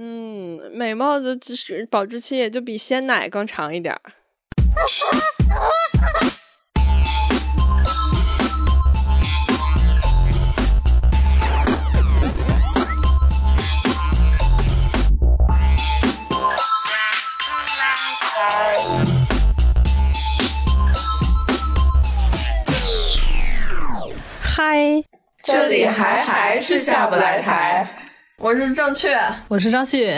[0.00, 4.00] 嗯，美貌的就是保质期也就比鲜奶更长一点儿。
[24.40, 25.02] 嗨，
[25.42, 28.07] 这里还还是下不来台。
[28.40, 29.16] 我是正确，
[29.48, 30.14] 我是张希允。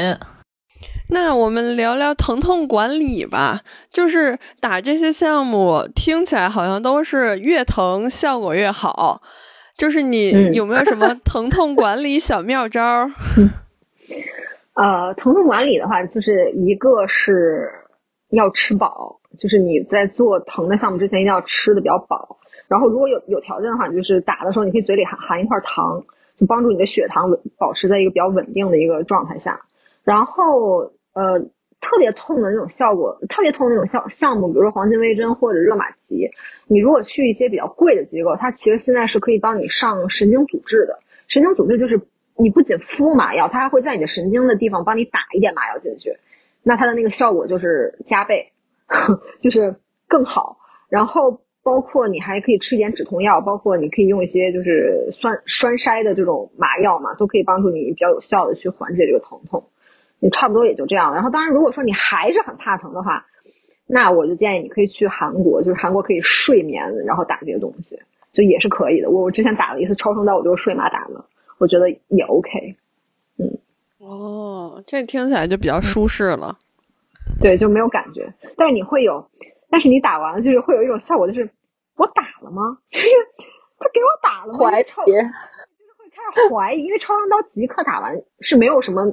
[1.08, 3.60] 那我们聊聊疼痛管理吧。
[3.90, 9.22] 就是打这些项目，听起来好像都是越疼效果越好。
[9.78, 13.10] 就是你有没有什么疼痛管理小妙招？
[14.76, 17.70] 呃，疼痛管理的话，就是一个是
[18.28, 22.36] 要吃饱，就是你在做疼的项目之前一定要吃的比较饱。
[22.68, 26.04] 然后如果有有条件的话，就是打的时候你可以嘴里含含一块糖，
[26.46, 29.60] 帮助你的血糖稳保持在一个比较稳定的一个状态下。
[30.04, 31.40] 然后呃
[31.80, 36.30] 特别痛的那种效果，特别痛的那种项项目，比如说黄金微针或者热玛吉，
[36.66, 40.98] 你如果去一些比较贵的机构，它其实现在是可以帮你上神经阻滞的。
[41.28, 42.00] 神经阻滞就是
[42.36, 46.16] 你不仅敷麻药，它还会在你的神经的地方帮你打一点麻药进去，
[46.62, 48.52] 那它的那个效果就是加倍，
[49.40, 49.76] 就是
[50.08, 50.58] 更好。
[50.88, 51.40] 然后。
[51.62, 59.64] 包括你还可以吃一点止痛药，包括你可以用一些就是栓栓塞的这种麻药嘛，都可以帮助你比较有效的去缓解这个疼痛。
[60.18, 61.14] 你差不多也就这样。
[61.14, 63.26] 然后当然如果说你还是很怕疼的话，
[63.86, 67.98] 那我就建议你可以去韩国，就是韩国可以睡眠，然后打这些东西，
[68.32, 69.10] 就也是可以的。
[69.10, 71.24] 我我之前打了一次超声刀，我就是睡麻打的，
[71.58, 72.76] 我觉得也 OK。
[73.38, 73.58] 嗯，
[73.98, 76.56] 哦，这听起来就比较舒适了。
[77.40, 79.26] 对，就没有感觉，但是你会有。
[79.70, 81.48] 但是你打完了，就是会有一种效果，就是
[81.96, 82.78] 我打了吗？
[82.90, 83.08] 就是
[83.78, 84.58] 他给我打了吗？
[84.58, 85.22] 怀疑，就是
[85.96, 89.04] 会开始怀疑，因为超声刀即刻打完是没有什么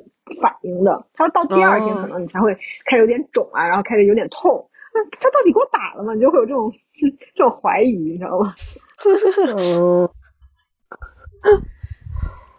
[0.42, 2.56] 反应的，他到第二天可能你才会
[2.86, 4.70] 开始有点肿啊，然后开始有点痛。
[4.94, 6.14] 那他到底给我打了吗？
[6.16, 6.72] 你就会有这种
[7.36, 8.54] 这种怀疑，你知道吗？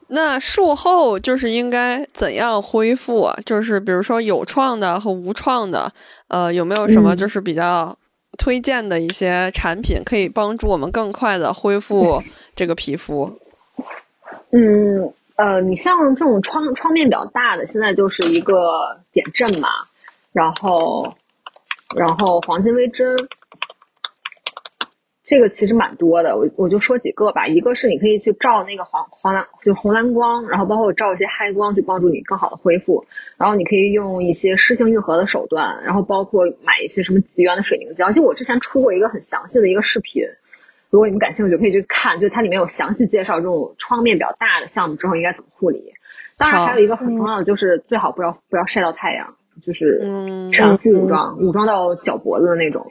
[0.08, 3.30] 那术后就是应该怎样恢复？
[3.44, 5.92] 就是比如说有创的和无创的，
[6.28, 7.96] 呃，有没有什么就是比较
[8.38, 12.22] 推荐的一些产品，可以帮助我们更快的恢复
[12.56, 13.38] 这个皮肤？
[14.50, 19.68] 嗯，呃，你像这种创创面比较大的，现在就是一个点阵嘛，
[20.32, 21.14] 然后，
[21.94, 23.06] 然后黄金微针。
[25.28, 27.46] 这个其实蛮多的，我我就说几个吧。
[27.46, 33.04] 一个是你可以去照那个黄黄蓝，就红蓝光，然后包括照一些嗨光，去帮助你更好的恢复。
[33.36, 38.10] 然后你可以用一些湿性愈合的手段，然后包括买一些什么极源的水凝胶。
[38.10, 40.22] 就我之前出过一个很详细的一个视频，
[40.88, 45.92] 如果你们感兴趣，可以去看，就它里面有详细介绍这种创面比较大的项目之后应该怎么护理。
[46.38, 52.90] 当然还有一个很重要的就是最好不要不要晒到太阳，就是全副武装，武装到脚脖子的那种。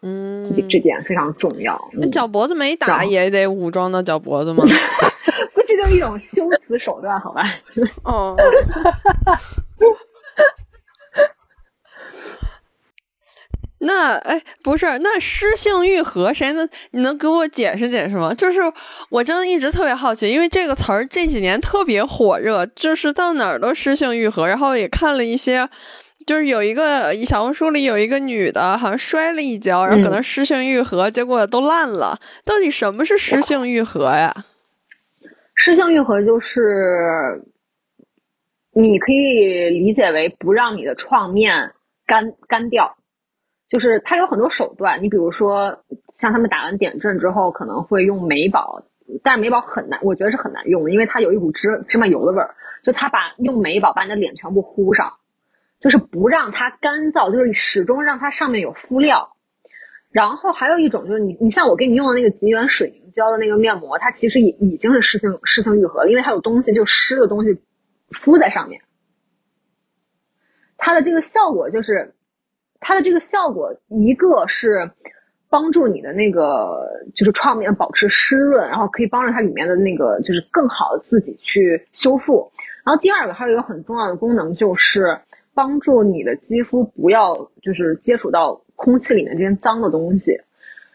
[0.00, 1.76] 嗯，这点非常重要。
[1.94, 4.64] 那脚脖子没打也得武装到脚脖子吗？
[5.54, 7.42] 不，这就是一种修辞手段，好吧？
[8.04, 8.36] 哦。
[13.80, 16.68] 那哎，不是，那湿性愈合谁能？
[16.90, 18.34] 你能给我解释解释吗？
[18.34, 18.60] 就是
[19.08, 25.68] 我真的一直特别好奇，因为这个词儿这几年特别火热，就是到哪儿都湿性愈合，然后也看了一些。
[26.28, 32.18] 就是有一个小红书里有一个女的，好像摔了一跤，然后可能湿性愈合，结果都烂了。
[32.44, 34.44] 到底什么是湿性愈合呀？
[35.54, 37.42] 湿性愈合就是
[38.74, 41.72] 你可以理解为不让你的创面
[42.06, 42.98] 干干掉，
[43.70, 45.02] 就是它有很多手段。
[45.02, 45.82] 你比如说，
[46.14, 48.82] 像他们打完点阵之后，可能会用美宝，
[49.22, 52.54] 但是美宝很难，我觉得是很难用的，因为它有一股芝芝麻油的味儿。
[52.84, 55.14] 就它把用美宝把你的脸全部糊上。
[55.80, 59.34] 就是不让它干燥，就是始终让它上面有敷料。
[60.10, 67.60] 然后还有一种就是你，你像我给你用的那个极源水凝胶的那个面膜，它其实已已经是湿性湿性愈合了，因为它有东西就湿的东西
[68.10, 68.80] 敷在上面。
[70.78, 72.14] 它的这个效果就是，
[72.80, 74.92] 它的这个效果一个是
[75.50, 82.50] 帮助你的那个就是创面保持湿润，然后可以帮助它里面的那个就是更好的自己去修复。
[82.82, 85.20] 然后第二个还有一个很重要的功能就是。
[85.58, 90.40] 帮助你的肌肤不要就是接触到空气里面这些脏的东西。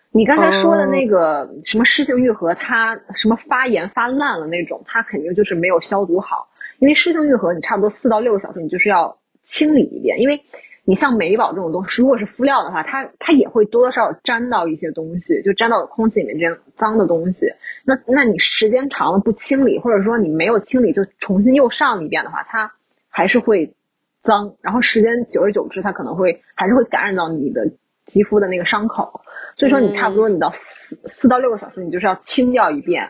[0.10, 6.48] 你刚才说的那个什么湿性愈合，它什么发炎发烂了那种，它肯定就是没有消毒好。
[6.80, 10.22] 因为湿性愈合，你差不多四到六个小时，你就是要清理一遍。
[10.22, 10.44] 因为
[10.86, 17.48] 你像美宝这种东西，如果是敷料的话，它它也会多多少少沾到一些东西，就沾到空气里面这些脏的东西。
[17.84, 22.72] 那那你时间长了不清理，或者说你没有清理就重新又上一遍的话，它。
[23.16, 23.76] 还是会
[24.24, 27.70] 脏，然后时间久而久之，它可能会还是会感染到你的
[28.06, 29.22] 肌肤的那个伤口。
[29.58, 33.02] 所以说，你差不多你到四四到六个小时，你就是要清掉一遍，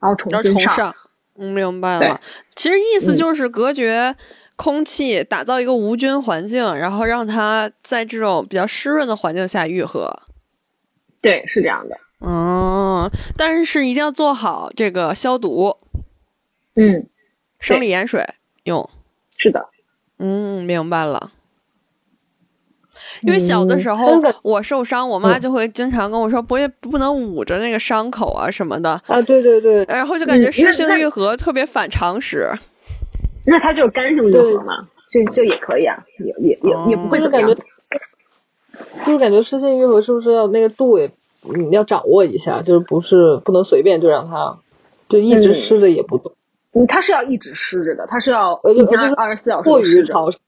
[0.00, 0.94] 然后重要新重上。
[1.36, 2.20] 嗯，明白了。
[2.56, 4.16] 其实意思就是隔绝
[4.56, 10.22] 空气，打造一个无菌环境，然后让它在这种比较湿润的环境下愈合。
[11.20, 11.98] 对，是这样的。
[12.20, 15.76] 嗯，但是是一定要做好这个消毒。
[16.76, 17.06] 嗯，
[17.60, 18.24] 生理盐水
[18.64, 18.88] 用。
[19.36, 19.68] 是的。
[20.18, 21.30] 嗯，明白了。
[23.22, 29.84] 因为小的时候我受伤，我妈就会经常跟我说：“不，不能捂着那个伤口啊什么的。”啊，对对对。
[29.88, 32.50] 然后就感觉湿性愈合特别反常识。
[33.46, 34.88] 那它就是干性愈合嘛？
[35.10, 37.56] 就就也可以啊，也也也也不会怎么样。
[39.06, 41.10] 就是感觉湿性愈合是不是要那个度也
[41.42, 42.62] 你要掌握一下？
[42.62, 44.58] 就是不是不能随便就让它
[45.08, 46.32] 就一直湿着也不对。
[46.32, 46.34] 嗯，
[46.88, 50.38] 它是要一直湿着的，它是要一天二十四小时过于潮湿。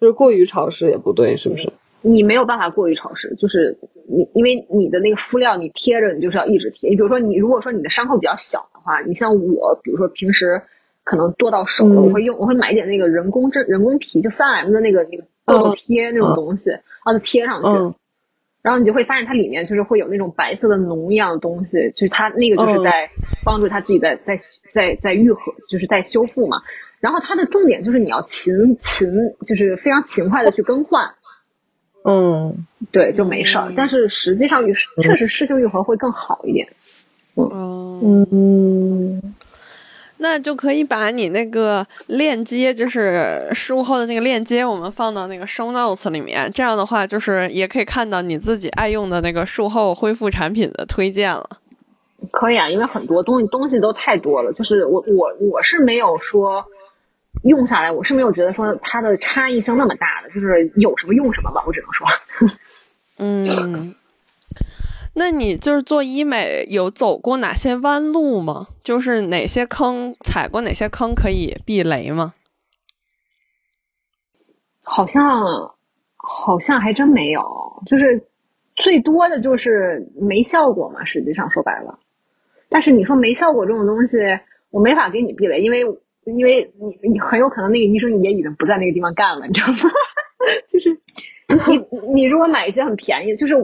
[0.00, 1.72] 就是过于潮湿也不对，是不是？
[2.00, 3.78] 你没有办法过于潮湿，就是
[4.08, 6.90] 你因为你的那个敷料你贴着，你就是要一直贴。
[6.90, 10.62] 你比如说你如果说你的伤口比较小的话，你像我，比如说平时
[11.04, 17.94] 可能剁到手了，我会用我会买一点那个人工针人工皮，就三 M 的那个那个痘痘贴那种东西，然后贴上去，
[18.62, 23.10] 然后你就会发现它里面就是会有那种白色的脓一样的东西，就是它那个就是在
[23.44, 24.38] 帮助它自己在在
[24.72, 26.58] 在在愈合，就是在修复嘛。
[27.00, 29.08] 然后它的重点就是你要勤勤，
[29.46, 31.14] 就是非常勤快的去更换。
[32.04, 33.72] 嗯，对，就没事儿。
[33.76, 36.68] 但是实际上，愈确实湿性愈合会更好一点。
[37.34, 39.34] 嗯嗯，
[40.22, 46.50] 那就可以把你那个链接，就是术后的那个链接，我们放到那个 show notes 里面。
[46.54, 51.58] 这样的话，就是也可以看到你自己爱用的那个术后恢复产品的推荐了。
[52.30, 56.64] 可以啊，因为很多东西东西都太多了，就是我我我是没有说。
[57.44, 62.06] 用下来，我是没有觉得说它的差异性那么大的，就是有什么用什么吧，我只能说。
[63.16, 63.94] 嗯，
[65.14, 68.68] 那你就是做医美有走过哪些弯路吗？
[68.82, 72.34] 就是哪些坑踩过哪些坑可以避雷吗？
[74.82, 75.74] 好像
[76.16, 78.26] 好像还真没有，就是
[78.76, 81.04] 最多的就是没效果嘛。
[81.04, 81.98] 实际上说白了，
[82.68, 84.16] 但是你说没效果这种东西，
[84.70, 85.98] 我没法给你避雷，因为。
[86.24, 89.74] 因为你你很有可能那个医生也已经不在那个地方干了，你知道吗？
[90.72, 90.96] 就是
[91.48, 93.54] 你你如果买一些很便宜，就是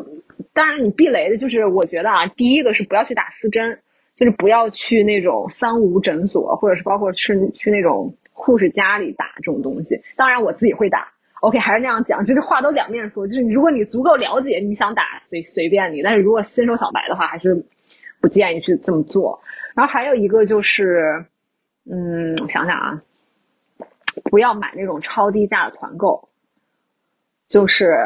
[0.52, 3.80] 当然你避雷的就是我觉得啊，第一个是不要去打丝针，
[4.16, 10.00] 就是不要去那种三无诊所，或者是包括去去那种护士家里打这种东西。
[10.16, 17.66] 当然我自己会打，OK 还是那样讲，就是话都两面说，就是如果你足够了解，你想打随随便你，但是如果新手小白的话，还是
[18.20, 19.40] 不建议去这么做。
[19.74, 21.26] 然后还有一个就是。
[21.90, 23.02] 嗯，我想想啊，
[24.24, 26.28] 不要买那种超低价的团购，
[27.48, 27.96] 就是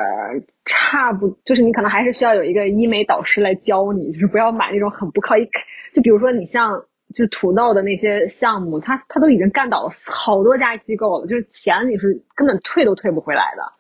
[0.64, 5.49] 差不，就是你可能还是需要有一个医美导师来教你，就是不要买那种很不靠一，
[5.94, 13.73] 就比如说你像就是土豆的那些项目，他他都已经干倒了好多家机构了，就是钱你是根本退都退不回来的，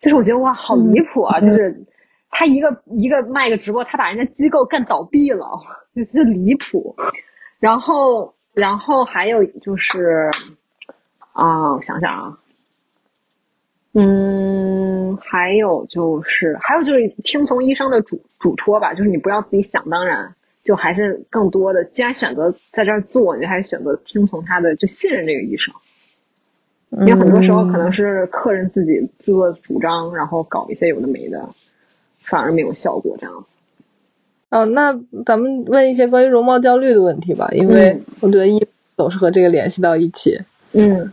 [0.00, 1.40] 就是我觉得哇，好离谱啊！
[1.40, 1.84] 就是
[2.30, 5.46] 他一个一个卖个直播，他把人家机构干倒闭了，
[6.12, 6.96] 就离谱，
[7.58, 8.34] 然后。
[8.54, 10.30] 然后还有就是，
[11.32, 12.38] 啊，我想想啊，
[13.94, 20.34] 嗯，还有就是，还有就是听从医生的嘱嘱托吧，就是你不要自己想当然，
[20.64, 25.72] 就还是更多的，既然选择在这儿做，你就还是选择听从他的，就信任这个医生。
[26.90, 31.48] 因为很多时候可能是客人自己自作主张，然后搞一些有的没的，
[32.20, 33.56] 反而没有效果这样子。
[34.50, 40.40] 哦，那咱们问一些关于容貌焦虑的问题吧，因为我觉得一总是和这个联系到一起。
[40.70, 41.12] 嗯，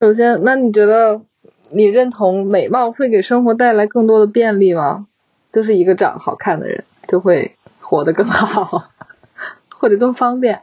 [0.00, 1.20] 首先，那你觉得
[1.70, 5.06] 你认同美貌会给生活带来更多的便利吗？
[5.52, 8.84] 就是一个长得好看的人就会活得更好，
[9.74, 10.62] 或者更方便？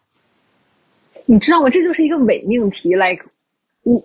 [1.25, 1.69] 你知道吗？
[1.69, 3.25] 这就是一个伪命题，like
[3.83, 4.01] 我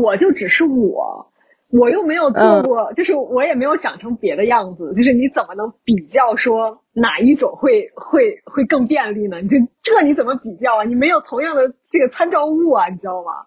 [0.00, 1.28] 我就只是我。
[1.70, 9.40] 我又没有做过，就是我也没有长成别的样子，就是你怎么能比较说哪一种会会会更便利呢？
[9.40, 10.84] 你这这你怎么比较啊？
[10.84, 13.46] 你没有同样的这个参照物啊，你知道吗？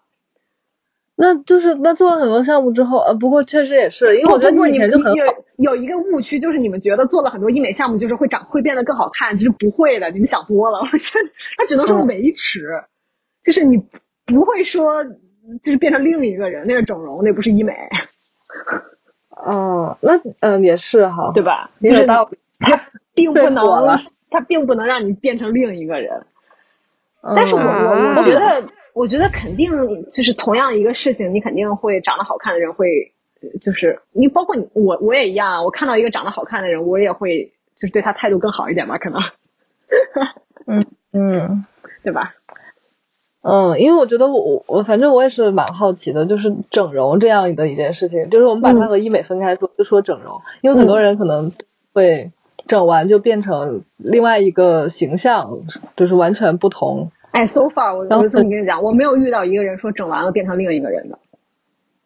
[1.16, 5.34] 那就是那做了很多项目之后，呃，不过确实也是，因为我觉得你以前就很好。
[5.56, 10.80] 有一个误区就是你们觉得做了很多医美项目就是会长会变得更好看，就是不会的，你们想多了。
[10.80, 12.66] 我觉得它只能说维持，
[13.42, 13.78] 就是你
[14.26, 15.04] 不会说
[15.62, 17.74] 就是变成另一个人，那是整容，那不是医美。
[19.30, 21.70] 哦，那嗯也是哈，对吧？
[21.80, 22.26] 就是它
[23.14, 23.96] 并不能，
[24.30, 26.26] 它并不能让你变成另一个人。
[27.34, 28.62] 但是我我我觉得，
[28.96, 29.70] 我觉得肯定
[30.10, 33.12] 就是同样一个事情，你肯定会长得好看的人会，
[33.60, 39.20] 就是你包括你我我也一样啊，我看到一个长得好看的人，我也会就是对他态度更好一点吧，可能，
[40.66, 41.66] 嗯嗯，
[42.02, 42.34] 对吧？
[43.42, 51.52] 嗯，因为我觉得我我反正我也是蛮好奇的，就是整容这样的一件事情，就是我们把它和医美分开说，就说整容，因为很多人可能
[51.92, 52.32] 会
[52.66, 55.58] 整完就变成另外一个形象，
[55.96, 57.12] 就是完全不同。
[57.36, 61.18] 哎，so far 我我这么跟你讲，我没有遇到一个人说整完了变成另一个人的。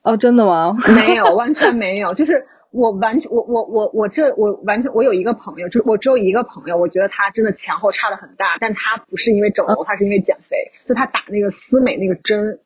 [0.02, 0.76] 哦，真的吗？
[0.94, 12.58] 没有，完全没有，就是我完全我我我我这我完全我有一个朋友，就我只有一个朋友，我觉得他真的前后差的很大，但他不是因为整容，他是因为减肥，就他打那个思美那个针，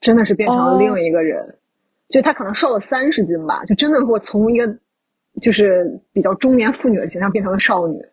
[0.00, 1.54] 真的是变成了另一个人，
[2.08, 4.76] 就他可能瘦了三十斤吧，就真的给我从一个
[5.40, 8.04] 就是比较中年妇女的形象变成了少女，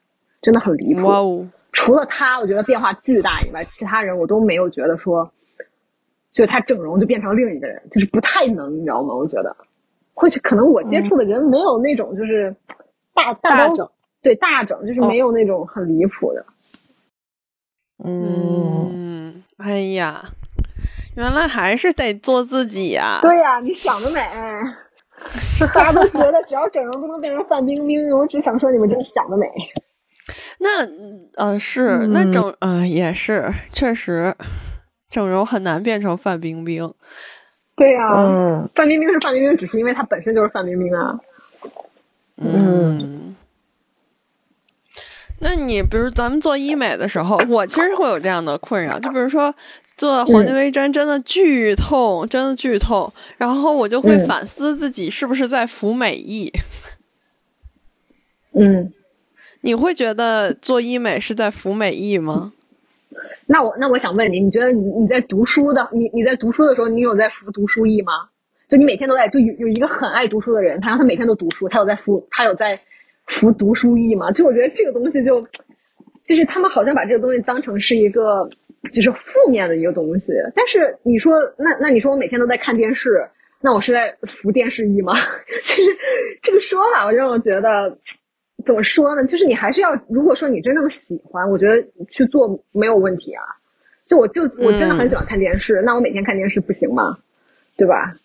[0.42, 1.08] 真的很离谱。
[1.08, 1.48] 哇哦！
[1.74, 5.32] 除了他，我觉得变化巨大以外，其他人我都没有觉得说，
[6.32, 9.14] 就他整容就变成另一个人，就是不太能，你知道吗？
[9.16, 9.58] 我觉得，
[10.14, 12.56] 或许可能我接触的人没有那种就是
[13.14, 13.90] 大大整，
[14.22, 16.46] 对大整，就是没有那种很离谱的。
[18.06, 20.24] 嗯，哎呀，
[21.16, 23.20] 原来还是得做自己呀。
[23.22, 24.20] 对呀，你想得美，
[25.74, 29.48] 大家都觉得只要整容都能变成范冰冰，我只想说你们真的想得美。
[30.60, 30.88] 那
[31.36, 34.36] 呃是那整呃也是确实，
[35.10, 36.94] 整容很难变成范冰冰。
[37.76, 38.12] 对呀，
[38.76, 41.20] 范冰冰是范冰冰，只是因为她本身就是范冰冰啊。
[42.38, 43.36] 嗯。
[45.40, 49.54] 那你比如咱们做医美的时候，我其实会有这样的困扰，就比如说
[49.98, 56.54] 做黄金微针，真的剧痛，真的剧痛，然后我就会反思自己是不是在服美役。
[58.54, 58.94] 嗯。
[59.64, 62.52] 你会觉得做医美是在服美役吗？
[63.48, 68.12] 那我那我想问你，你觉得你你在读书的你你在读书的时候，你有在服读书役吗？
[68.68, 72.82] 就你每天都在就有有一个很爱读书的人，他让他每天都读书，他有在服他有在
[73.26, 74.32] 服读书役吗？
[74.32, 75.48] 就我觉得这个东西就
[76.26, 78.50] 就是他们好像把这个东西当成是一个
[78.92, 80.34] 就是负面的一个东西。
[80.56, 83.30] 但是你说那那你说我每天都在看电视，
[83.62, 85.14] 那我是在服电视役吗？
[85.64, 85.90] 其 实
[86.42, 87.98] 这个说法我让我觉得。
[88.66, 89.26] 怎么说呢？
[89.26, 93.44] 就是你还是要，如果说你真正喜欢，我觉得去做没有问题啊。
[94.08, 97.18] 就我就我真的很喜欢看电视，那我每天看电视不行吗？
[97.78, 98.16] 对吧？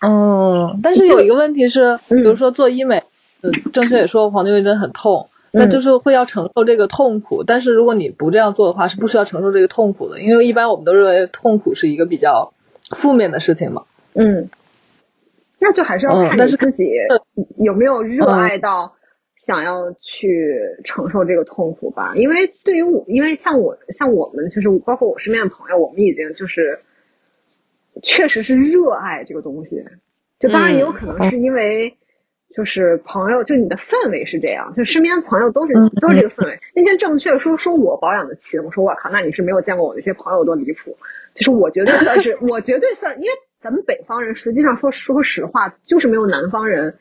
[0.00, 3.02] 嗯，但是有一个问题是，比如说做医美，
[3.42, 7.42] 嗯，正确也说黄金微针很痛，那就是会要承受这个痛苦。
[7.44, 12.54] 但是如果你不这样做的话，是不需要承受这个痛苦的，因为一般我们都认为痛苦是一个比较
[12.96, 13.82] 负面的事情嘛。
[14.14, 14.48] 嗯，
[15.58, 16.90] 那就还是要看你自己
[17.58, 18.94] 有没有热爱到。
[19.50, 26.78] 想要去承受这个痛苦吧，因为对于我，因为像我，像我们，就是包括我身边的朋友，我们已经就是，
[28.00, 29.84] 确实是热爱这个东西。
[30.38, 31.96] 就当然也有可能是因为，
[32.54, 36.60] 就是朋友，就你的氛围是这样，就身边朋友都是都是这个氛围。
[36.76, 40.96] 那天正确说说我保养的勤，我说我靠，那你是没有见过我那些朋友多离谱。
[41.34, 43.30] 就是我绝对算是， 我绝对算，因为
[43.60, 46.98] 咱们北方人实际上说说实话，就是没有南方人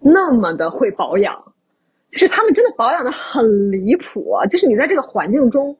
[0.00, 1.53] 那么的会保养。
[2.14, 5.76] 就是他们真的保养的很离谱，就是你在这个环境中，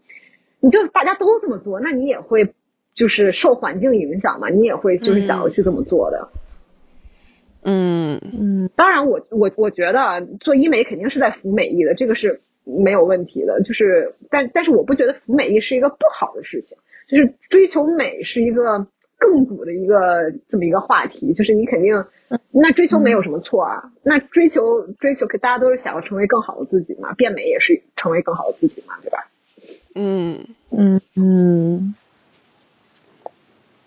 [0.59, 2.53] 你就大家都这么做，那你也会
[2.93, 6.29] 就是受环境影响嘛，你也会就是想要去这么做的。
[7.63, 13.63] 嗯嗯，当然我我我觉得做医美肯定是在服美役的，这个是没有问题的。
[13.63, 16.77] 就是但但是我不觉得服美役是一个不好的事情，
[17.07, 18.89] 就是追求美是一个。
[19.25, 22.05] 更古的一个这么一个话题，就是你肯定，
[22.51, 23.91] 那追求没有什么错啊。
[24.03, 29.27] 那追求追求，可大家都是想要成为更好的自己嘛，变美也是成为更好的自己嘛，对吧？
[29.95, 31.95] 嗯嗯嗯。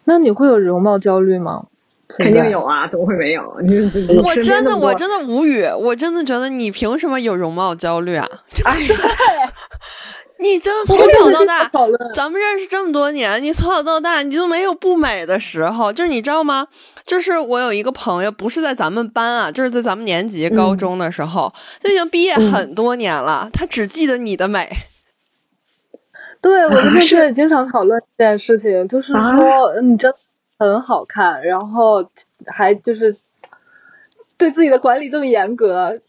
[0.05, 1.67] 那你会有容貌焦虑吗？
[2.09, 3.59] 肯定有啊，怎么会没有？
[3.61, 3.77] 你
[4.23, 8.25] 我真的我真的无语，我真的觉得你凭什么有容貌焦虑啊？
[8.63, 8.79] 哎
[10.39, 11.69] 你真的从小到大，
[12.13, 15.91] 咱们认识这么多年，你从小到大你都没有不美的时候。
[15.91, 16.67] 就是你知道吗？
[17.05, 21.51] 就是我有一个朋友，不是在咱们班啊，就是在咱们年级高中的时候，
[21.81, 24.69] 他已经毕业很多年了，他只记得你的美。
[26.39, 30.13] 对，我就是也经常讨论这件事情，就是说你真
[30.59, 32.07] 很好看，然后
[32.45, 33.17] 还就是
[34.37, 35.99] 对自己的管理这么严格，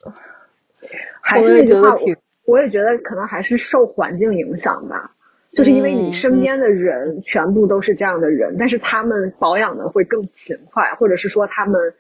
[1.23, 2.15] 还是觉得挺。
[2.49, 5.13] 我也觉得可能还是受环境影响吧，
[5.53, 11.93] 就是因为你身边的人全部都是这样的人，但是他们保养的会更勤快，或者是说他们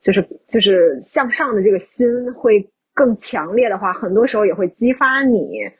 [0.00, 5.70] 就是就是向上的这个心会更强烈的话，很多时候也会激发你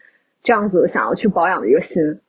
[0.45, 2.21] 这样子想要去保养的一个心。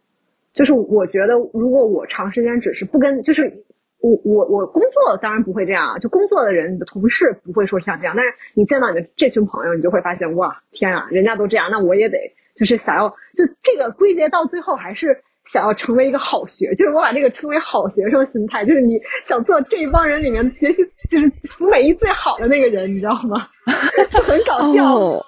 [0.53, 3.65] 就是我觉得，如果我长时间只是不跟，就是
[3.99, 12.17] 我我我工作当然不会这样，就工作的人，你的同事不会说像这样，但是你见到你的这群朋友，你就会发现，哇，天啊，人家都这样，那我也得，
[12.55, 23.47] 就是想要，就这个归结到最后还是想要成为一个好学，就是我把这个称为好学生心态，就是你想做这帮人里面学习就是服美役最好的那个人，你知道吗？
[24.11, 24.95] 就很搞笑。
[24.95, 25.25] 哦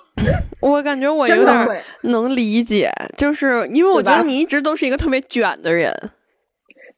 [0.59, 5.93] 我感觉我有点能理解，就是因为我觉得你一直都是一个特别卷的人。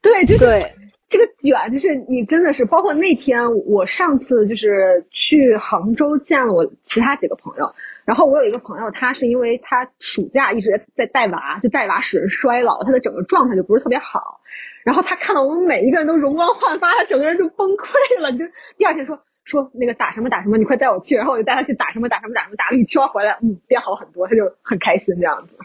[0.01, 0.73] 对，就是对，
[1.11, 7.75] 这个卷，就是你真的是，包括那天我上次就是去杭州见了我其他几个朋友，
[8.05, 14.39] 然后我有一个朋友，他是因为他暑假一直在带娃，就带娃使人衰老，他的整个状态就不是特别好。
[14.85, 18.31] 然后他看到我们每一个人都容光焕发，他整个人就崩溃了。
[18.31, 18.45] 就
[18.77, 25.57] 第二天说说那个打什么打什么，你快带我去，然后我就带他去打什么打什么打什么，打了一圈回来，嗯，变好很多，他就很开心这样子。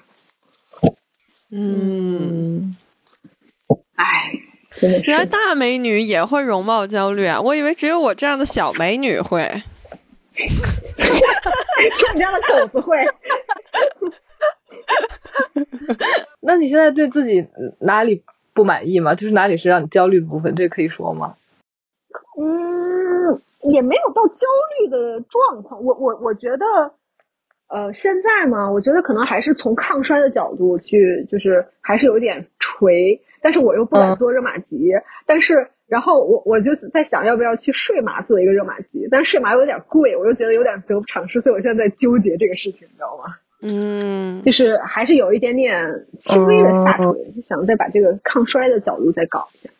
[1.53, 2.77] 嗯，嗯，
[3.95, 4.46] 唉，真的是
[5.07, 7.41] 原来大美女也会容貌焦虑啊！
[7.41, 9.41] 我以为只有我这样的小美女会。
[10.37, 12.97] 像你这样的狗子会。
[16.41, 17.47] 那你现在对自己
[17.81, 19.15] 哪里不满意吗？
[19.15, 21.37] 就是哪里是让你焦虑的部分，这可以说吗？
[22.39, 24.47] 嗯，也没有到焦
[24.79, 25.83] 虑的状况。
[25.83, 26.67] 我我我觉得，
[27.69, 34.91] 呃，现在嘛，我觉得可能还是从抗衰的角度去，就是还是有点垂，但是我又不敢嗯做热玛吉。
[35.25, 39.07] 但是，然后我我就在想，要不要去睡麻做一个热玛吉？
[39.09, 43.37] 但是睡麻有点贵，我又觉得有点得不偿失，所以我现在在纠结这个事情，你知道吗？
[43.63, 49.71] 嗯，就是还是有一点点轻微的下垂，就想再把这个抗衰的角度再搞一下。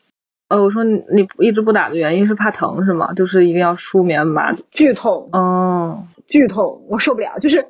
[0.49, 3.15] 呃，我说你你一直不打的原因是怕疼是吗？
[3.15, 4.55] 就是一定要舒眠麻。
[4.71, 7.67] 剧痛，哦，剧痛，我受不了，就是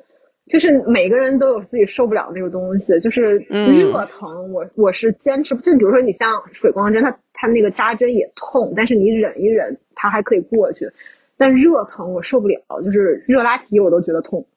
[0.49, 10.89] 就是每个人都有自己受不了那个东西，就是嗯热疼，我我是坚持不，就比如说你像水光针，它它那个扎针也痛，但是你忍一忍，它还可以过去。
[11.37, 14.47] 但热疼我受不了，就是热拉提我都觉得痛。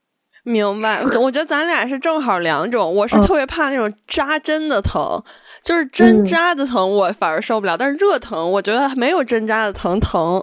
[0.43, 1.03] 明白。
[1.03, 2.95] 我觉得咱俩是正好两种。
[2.97, 5.23] 我是嗯特别怕那种扎针的疼，
[5.63, 7.77] 就是针嗯扎的疼，我反而受不了。
[7.77, 10.43] 但是热疼，我觉得没有针扎的疼疼。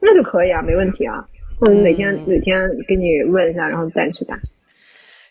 [0.00, 1.24] 那就可以啊，没问题啊。
[1.60, 4.38] 嗯，哪天嗯哪天给你问一下，然后带你去打。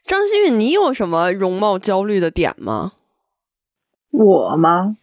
[0.06, 2.94] 张馨予，你有什么容貌焦虑的点吗？
[4.12, 4.98] 我吗？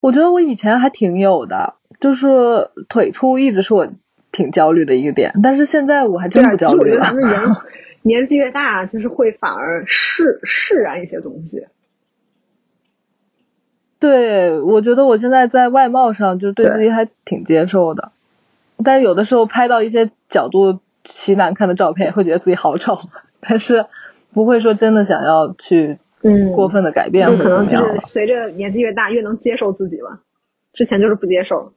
[0.00, 3.88] 我觉得我以前还挺有的，就是腿粗一直是我
[4.30, 7.04] 挺焦虑的一个点，但是现在我还真对啊，其实我觉得不焦虑了。
[7.04, 7.56] 咱们人
[8.02, 11.66] 年纪越大，就是会反而释释然一些东西。
[13.98, 18.12] 对，我觉得我现在在外貌上就对对自己还挺接受的，
[18.84, 22.98] 但是有的时候拍到一些角度奇难看的照片，会觉得自己好丑，
[23.40, 23.86] 但是
[24.32, 27.98] 不会说真的想要去嗯过分的改变可能就是。
[28.12, 30.20] 随着年纪越大，越能接受自己吧。
[30.72, 31.72] 之前就是不接受。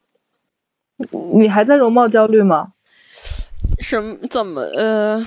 [1.33, 2.73] 你还在容貌焦虑吗？
[3.79, 4.15] 什么？
[4.29, 4.61] 怎么？
[4.61, 5.25] 呃，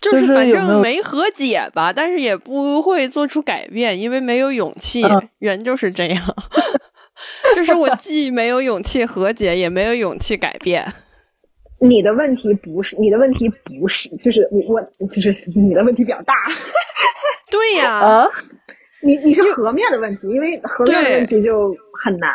[0.00, 5.04] 就就是是反正没和解吧，但是也不会做出改变，因为没有勇气。
[5.04, 6.22] 嗯人就是这样，
[7.54, 10.92] 就是我既没有勇气和解，也没有勇气改变。
[11.78, 16.34] 你的问题不是，你的问题不是，就是你我就是你的问题比较大。
[17.50, 18.26] 对呀、啊，
[19.02, 22.34] 你你是和面的问题，因为和面的问题就很难。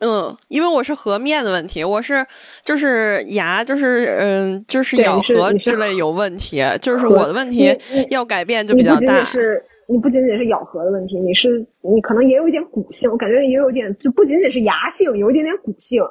[0.00, 2.24] 嗯，因为我是颌面的问题，我是
[2.62, 7.76] 就是牙就是嗯就是咬合之类有问题，就是我的问题
[8.10, 9.26] 要改变就比较大你不仅仅。
[9.26, 16.02] 是你不仅仅是咬合的问题，你是你可能也有一点骨性，我感觉也有一点，就不仅仅是牙性，有一点点骨性。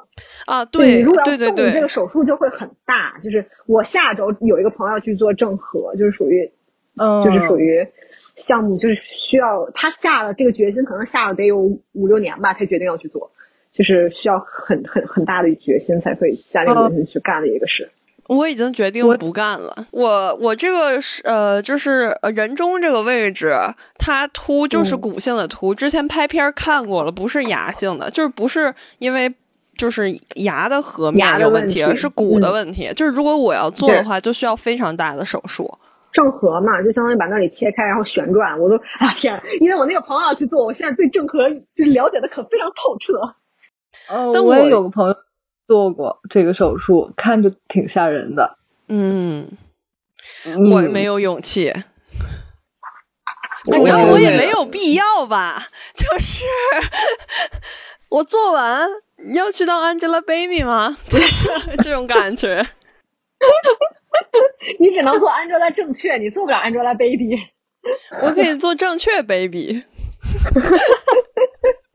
[0.46, 1.46] 啊，对你如果要动，这
[1.82, 3.20] 个，手术就会很大。
[3.22, 6.50] 就是我下周有一个朋友要去做正颌，就是属于，
[6.96, 7.86] 嗯就是属于
[8.34, 11.56] 项目，就是需要他下了这个决心，可能下了得有
[11.92, 13.30] 五六年吧，才决定要去做，
[13.70, 17.92] 就是需要很很很大的决心才会下定决心去干的一个事。
[18.28, 19.74] 我已经决定不干了。
[19.90, 23.54] 我我这个是呃，就是呃人中这个位置，
[23.98, 25.74] 它凸就是嗯骨性的凸。
[25.74, 29.34] 之前拍片儿看过了，不是牙性的，就是不是因为
[29.76, 32.92] 就是牙的颌面有问题，问题是骨的嗯问题。
[32.94, 35.78] 就是如果我要做的话，就需要非常大的手术。
[36.10, 38.58] 正颌嘛，就相当于把那里切开，然后旋转。
[38.58, 43.34] 我都啊天啊，因为我那个朋友要去做，我现在对正颌就是了解的可非常透彻。
[44.08, 45.14] 呃，我也但我有个朋友
[45.68, 48.56] 做过这个手术，看着挺吓人的。
[48.88, 49.50] 嗯，
[50.46, 51.72] 嗯我没有勇气。
[53.66, 56.44] 我主要我也没有必要吧，就是
[58.08, 58.88] 我做完
[59.34, 60.96] 要去当 Angelababy 吗？
[61.06, 61.46] 就是
[61.82, 62.66] 这种感觉。
[64.80, 67.38] 你只能做 Angela 正确，你做不了 Angelababy。
[68.22, 69.84] 我可以做正确 baby。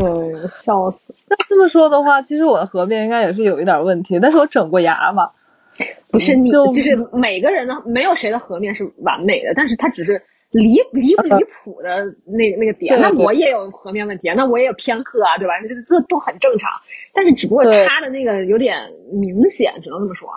[0.00, 1.00] 嗯， 笑死！
[1.28, 5.30] 那这么说的话，其实我的颌面应该也是有一点问题，但是我整过牙嘛。
[6.12, 12.94] 不是你，就就是每个人的，没有谁的颌面是完美的，但是他只是离离不离谱的那个那个点。
[12.94, 15.54] 对对那我也有颌面问题啊，那我也有偏刻啊，对吧？
[15.66, 16.70] 这这都很正常，
[17.14, 20.28] 但是只不过对他的那个有点明显，只能这么说。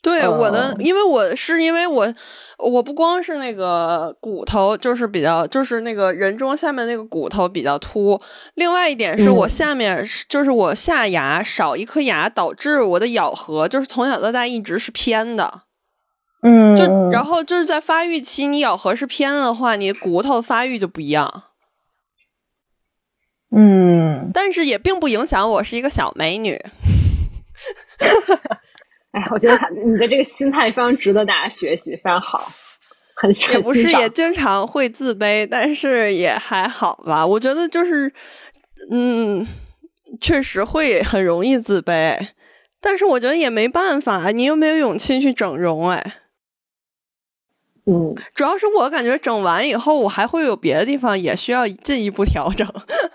[0.00, 2.14] 对我的哦，因为我是因为我
[2.58, 8.20] 我不光是那个骨头，就是比较就是那个人中下面那个骨头比较凸，
[8.54, 15.62] 另外一点是我嗯下面是、就是我下牙少一颗牙，导致我的咬合就是从小到大一直是偏的。
[16.40, 21.42] 嗯就然后就是在发育期，你咬合是偏的话，你骨头发育就不一样。
[23.50, 26.64] 嗯，但是也并不影响我是一个小美女。
[29.12, 32.52] 哎，我觉得他你的这个心态非常值得大家学习，非常好，
[33.14, 37.26] 很也不是也经常会自卑，但是也还好吧。
[37.26, 38.12] 我觉得就是，
[38.90, 39.46] 嗯，
[40.20, 42.28] 确实会很容易自卑，
[42.80, 46.16] 但是我觉得也没办法，你又没有勇气去整容，哎，
[47.86, 52.68] 嗯，主要是我感觉整完以后，我还会有别的地方也需要进一步调整。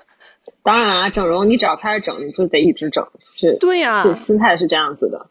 [0.64, 3.06] 当然啊，整容你只要开始整，你就得一直整，
[3.40, 5.28] 是，对呀、是心态是这样子的。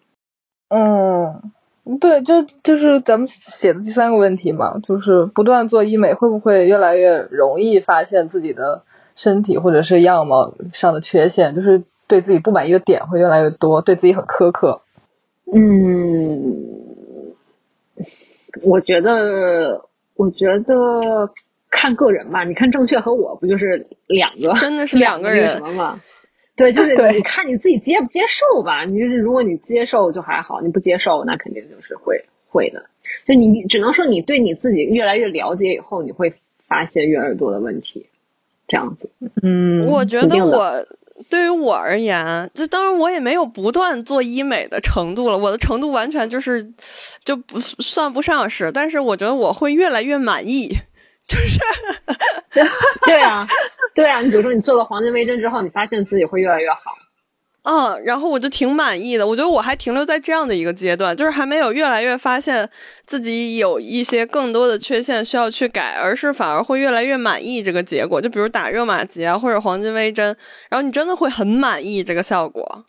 [0.75, 8.83] 嗯，对，就就是咱们写的第三个问题嘛，就是不断做医美会不会越来越容易发现自己的
[9.15, 14.81] 身体或者是样貌上的缺陷，就是对自己不满意的点会越来越多，对自己很苛刻。
[15.53, 16.65] 嗯，
[18.63, 19.83] 我觉得，
[20.17, 21.29] 我觉得
[21.71, 22.45] 看个人吧。
[22.45, 26.01] 你看正确和我不就是两个，真的是两个人什么嘛？
[26.63, 28.85] 对，就是 你看你自己接不接受吧。
[28.85, 32.85] 你就是如果你接受就还好，你不接受那肯定就是会会的。
[33.27, 36.33] 就你只能说你对你自己越来越了解以后，你会
[36.69, 38.07] 发现越来越多的问题，
[38.69, 39.11] 这样子。
[39.43, 40.87] 嗯我觉得我
[41.29, 46.73] 对于我而言，就当然我也没有不断做医美的程度了，我的程度完全就是
[47.25, 50.69] 就不算不上是，但是我觉得我会越来越满意，
[51.33, 51.59] 就是
[53.07, 53.47] 对啊，
[53.95, 54.21] 对啊。
[54.21, 56.79] 你比如说你做了黄金微针之后，你发现自己会越来越好。
[57.65, 59.25] 嗯，然后我就挺满意的。
[59.25, 62.69] 我觉得我还停留在这样的一个阶段，就是还没有越来越发现
[63.07, 68.21] 自己有一些更多的缺陷需要去改，而是反而会越来越满意这个结果。
[68.21, 70.37] 就比如打热玛吉啊，或者黄金微针，
[70.69, 72.85] 然后你真的会很满意这个效果。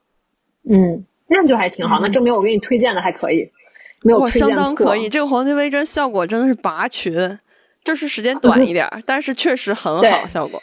[0.68, 3.48] 嗯，那就还挺好，那证明我给你推荐的还可以，
[4.02, 5.08] 没有我，相当可以。
[5.08, 7.14] 这个黄金微针效果真的是拔群，
[7.84, 10.62] 就是时间短一点儿，但是确实很好效果。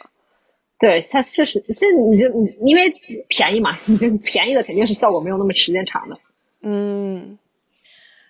[0.79, 2.91] 对，它确实，这你就你因为
[3.27, 6.17] 便宜嘛，你就便宜的肯定是效果没有那么时间长的。
[6.63, 7.37] 嗯，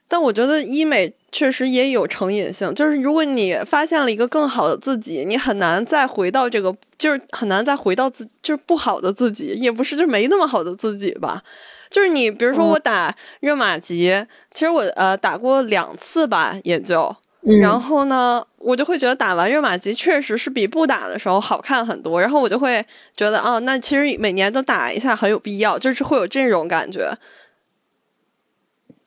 [0.10, 11.42] 但我觉得医美确实也有成瘾性，就是如果你发现了一个更好的自己，你很难再回到这个，就是很难再回到自就是不好的自己，也不是就是没那么好的自己吧。
[11.90, 17.16] 就是你比如说我打热玛吉，其实我呃打过两次吧，也就。
[17.44, 27.18] 嗯，然后呢，我就会觉得打完热玛吉确实是比不打的时候好看很多，然后我就会觉得啊，那其实每年都打一下很有必要，就是会有这种感觉。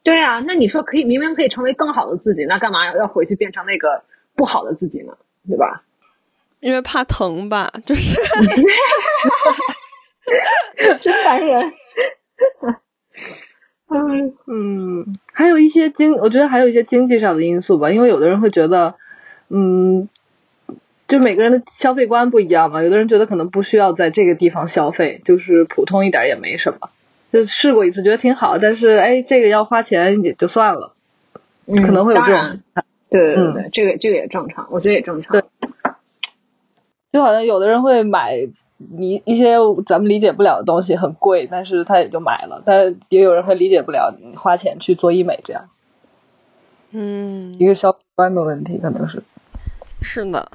[0.03, 4.03] 对啊，那你说可以，明明可以成为更好的自己，那干嘛要回去变成那个
[4.35, 5.17] 不好的自己呢？
[5.49, 5.83] 对吧？
[6.61, 8.15] 因为怕疼吧，就是
[11.01, 11.73] 真烦人。
[13.89, 14.35] 嗯。
[14.47, 18.95] 嗯，还有一些经，我觉得还有一些经济上的因素吧，因为有的人会觉得，
[19.49, 20.09] 嗯，
[21.09, 26.91] 就每个人的消费观不一样嘛，有的人觉得可能不需要在这个地方消费，就是普通一点也没什么，
[27.33, 30.93] 就试过一次觉得挺好，但是哎，这个要花钱也就算了，
[31.67, 32.61] 嗯，可能会有这种，
[33.11, 35.33] 对对对这个这个也正常，我觉得也正常。
[35.33, 35.43] 对。
[37.13, 38.35] 就好像有的人会买
[38.77, 39.57] 你一些
[39.87, 45.69] 咱们理解不了的东西很贵，但是他也就买了，但也有人会理解不了你花钱去做医美这样
[46.93, 49.23] 嗯一，个消费观的问题，可能是。
[50.01, 50.51] 是的。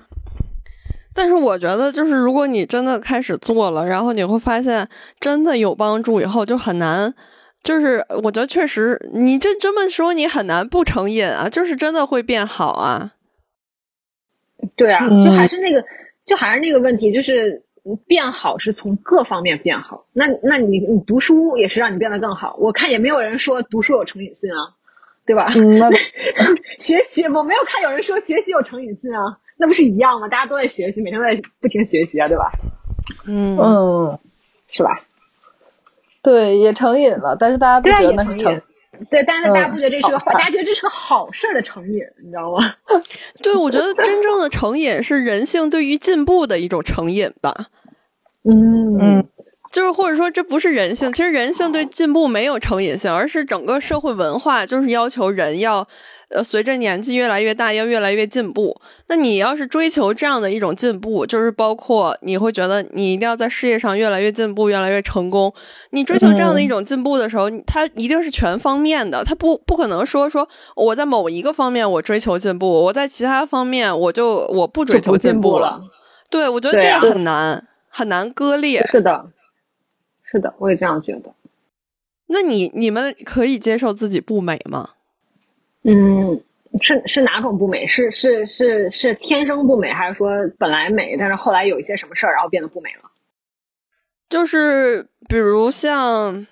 [1.13, 4.87] 但是我觉得，就是如果你真的开始做了，然后你会发现
[5.19, 7.13] 真的有帮助，以后就很难。
[7.61, 13.11] 就是我觉得确实，你这这么说，你很难不成瘾啊，就是真的会变好啊。
[14.77, 15.83] 对啊，嗯就还是那个，
[16.25, 17.61] 就还是那个问题，就是
[18.07, 20.05] 变好是从各方面变好。
[20.13, 22.55] 那那你你读书也是让你变得更好。
[22.59, 24.75] 我看也没有人说读书有成瘾性啊，
[25.25, 25.51] 对吧？
[25.55, 25.89] 嗯，那
[26.79, 30.27] 学习我没有看有人说学习有成瘾性啊，那不是一样吗？
[30.27, 32.51] 大家都在学习，每天都在不停学习啊，对吧？
[33.25, 34.19] 嗯嗯，
[34.67, 35.01] 是吧？
[36.21, 38.61] 对，也成瘾了，但是大家不对啊觉得那是成也成瘾，
[39.09, 42.73] 对，但是大家不觉得这是个好，嗯大家觉得这是个好事儿的成瘾，你知道吗？
[43.41, 47.67] 对，我觉得真正的成瘾是人性对于进步的一种成瘾吧。
[48.43, 49.27] 嗯嗯
[49.71, 55.87] 就是或者说这不是人性，其实人性对进步没有成瘾性，而是整个社会文化就是要求人要，
[56.29, 58.79] 呃，随着年纪越来越大，要越来越进步。
[59.07, 65.51] 那你要是追求这样的一种进步，就是包括你会觉得你一定要在事业上越来越进步，越来越成功。
[65.89, 75.81] 你追求这样的一种进步的时候，你它一定是全方面的，它不不可能说说我在某一个方面我追求进步，我在其他方面我就我不追求进步步了。
[76.29, 78.87] 对，我觉得这个很难，很难割裂。
[78.91, 79.25] 是的，
[80.31, 81.33] 是的，我也这样觉得。
[82.27, 84.91] 那你你们可以接受自己不美吗？
[85.83, 86.41] 嗯，
[86.81, 87.87] 是是哪种不美？
[87.87, 93.09] 是是是是天生不美，还是说本来美，但是后来有一些什么事儿，然后变得不美了？
[94.29, 96.45] 就是比如像，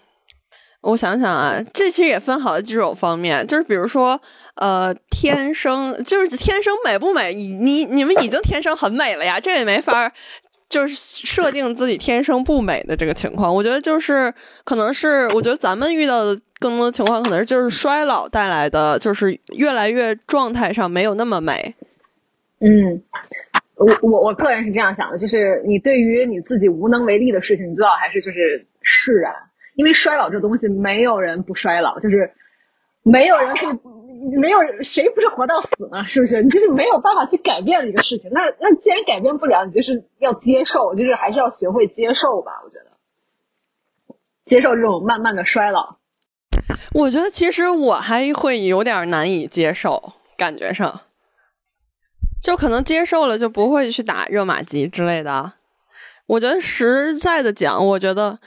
[0.81, 4.19] 我想想啊，这其实也分好几种方面，就是比如说，
[4.55, 10.11] 呃，天生就是天生美不美，你你你们已经天生很美了呀，这也没法儿。
[10.69, 14.33] 就是设定自己天生不美的这个情况，我觉得就是
[14.65, 21.75] 可能是，我觉得咱们遇到的更多的情况，可能是就是衰老带来的，就是越来越状态上没有那么美。
[22.59, 23.03] 嗯，
[23.75, 29.33] 我我我个人是这样想的，就是你对于你自己无能为力的事情，你最好还是就是释然，
[29.75, 32.31] 因为衰老这东西，没有人不衰老，就是
[33.03, 33.67] 没有人会，
[34.39, 36.05] 没有人谁不是活到死呢？
[36.07, 36.41] 是不是？
[36.41, 38.31] 你就是没有办法去改变的一个事情。
[38.33, 42.53] 那那既然改变不了，你就是要接受，就是还是要学会接受吧。
[42.63, 44.15] 我觉得，
[44.45, 45.96] 接受这种慢慢的衰老。
[46.93, 51.01] 我觉得其实我还会有点难以接受，感觉上，
[52.41, 55.53] 就可能接受了就不会去打热玛吉之类的。
[56.27, 58.39] 我觉得实在的讲，我觉得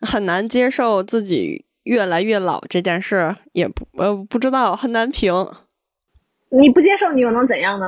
[0.00, 5.32] 很难接受自己越来越老这件事，也不呃不知道很难评。
[6.50, 7.86] 你不接受，你又能怎样呢？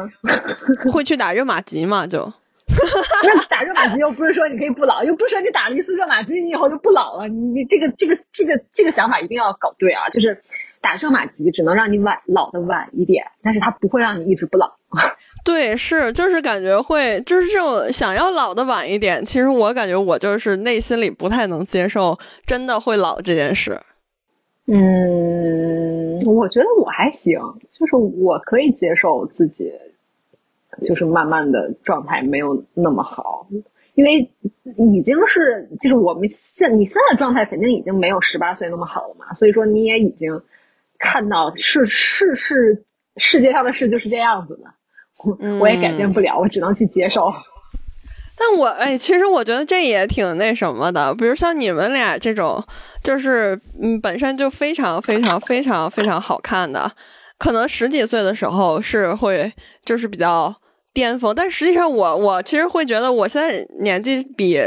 [0.92, 2.06] 会去打热玛吉嘛？
[2.06, 2.32] 就
[3.24, 7.28] 那打热玛吉又不是说你可以不老，又不是说你打了一次热玛吉你以后就不老了。
[7.28, 10.08] 你你这个这个这个这个想法一定要搞对啊！
[10.10, 10.42] 就是
[10.80, 14.72] 打热玛吉只能让你晚老的晚一点，但是它不会让你一直不老。
[15.44, 19.24] 对，是就是感觉会就是这种想要老的晚一点。
[19.24, 23.80] 其实我感觉我就是内心里不太能接受真的会老这件事。
[24.66, 27.38] 嗯，我觉得我还行，
[27.72, 29.72] 就是我可以接受自己，
[30.82, 33.46] 就是慢慢的状态没有那么好，
[33.94, 34.30] 因为
[34.76, 40.42] 已经是就是我们现你现在状态肯定已经没有十八岁那么好了嘛，所以说你也已经
[40.98, 42.84] 看到是是是
[43.16, 44.70] 世界上的事就是这样子的，
[45.24, 47.32] 我我也改变不了，我只能去接受。
[48.42, 52.64] 但我哎，其实我觉得这也挺那什么的，比如像你们俩这种，
[53.02, 56.90] 就是嗯，本身就非常非常非常非常好看的，
[57.40, 59.50] 可能十几岁的时候是会
[59.84, 60.54] 就是比较
[60.92, 64.60] 巅峰，但实际上我我其实会觉得我现在年纪比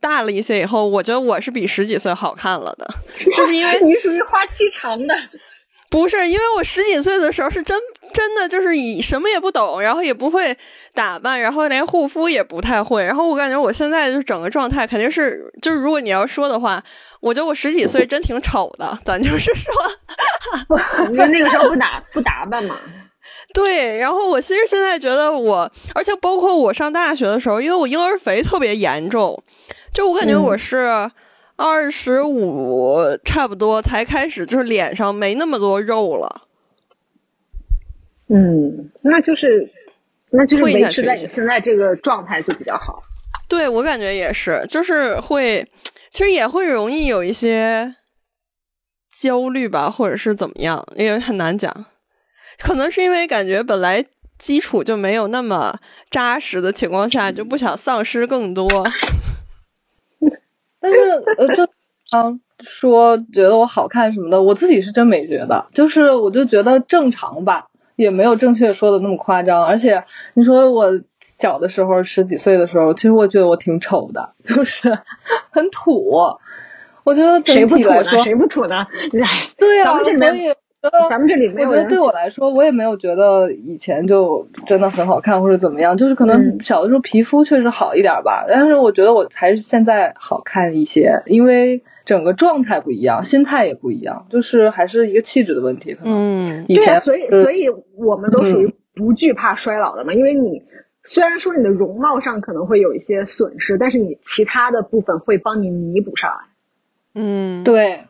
[0.00, 2.86] 大了一些以后，我觉得我是比十几岁好看了的，
[3.36, 5.14] 就是因为你属于花期长的。
[5.96, 7.74] 不是，因为我十几岁的时候是真
[8.12, 10.54] 真的就是以什么也不懂，然后也不会
[10.92, 16.82] 打扮，然后连护肤也不太会，然后我感觉我现在就是整个状态肯定是，就是如果你要说的话，
[17.20, 19.72] 我觉得我十几岁真挺丑的，咱就是说，
[21.10, 22.76] 因为那个时候不打不打扮嘛。
[23.54, 29.42] 对，然后我其实现在觉得我，而且包括我上大学的时候，因为我婴儿肥特别严重，
[29.94, 31.10] 就我感觉我是。
[31.56, 36.42] 二十五差不多才开始，就是脸上没那么多肉了。
[38.28, 39.70] 嗯，那就是，
[40.30, 43.02] 那就是退维持在你现在这个状态就比较好。
[43.48, 45.66] 对我感觉也是，就是会，
[46.10, 47.94] 其实也会容易有一些
[49.16, 51.86] 焦虑吧，或者是怎么样，也很难讲。
[52.58, 54.04] 可能是因为感觉本来
[54.38, 55.78] 基础就没有那么
[56.10, 58.68] 扎实的情况下，就不想丧失更多。
[60.86, 60.98] 但是
[61.38, 61.66] 呃，就
[62.08, 69.64] 常说觉得我好看什么的，我自己是真没觉得，就是我就觉得正常吧，也没有正确说的那么夸张。
[69.64, 74.98] 而且你说我小的时候十几岁的时候，其实我觉得我挺丑的，就是
[75.50, 76.12] 很土。
[77.04, 78.04] 我觉得整谁不土呢？
[78.24, 78.86] 谁不土呢？
[79.22, 80.56] 哎，对啊，咱们这里所以面
[80.90, 95.94] 觉得咱们这里没有我觉得对我来说，我也没有觉得以前就真的很好看或者怎么样，就是可能嗯小的时候皮肤确实好一点吧，但是我觉得我还是现在好看一些，因为整个状态不一样，心态也不一样，就是还是一个气质的问题。
[95.94, 100.62] 可能嗯，以前对啊，所以呃所以我们都属于不惧怕衰老的嘛，因为你
[101.04, 106.36] 虽然说你的容貌上可能会有一些损失，但是你其他的部分会帮你弥补上来。
[107.14, 108.04] 嗯，对，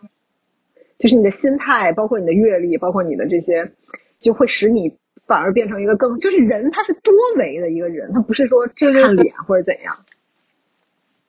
[1.06, 3.70] 就就是你的心态，包括你的阅历，包括你的这些，
[4.18, 9.98] 就会使你反而变成一个更，就是人他是多维的一个人，他不是说只看脸或者怎样。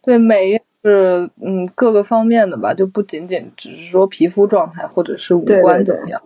[0.02, 6.24] 对美是嗯各个方面的吧，就不仅仅只是说皮肤状态或者是五官怎么样。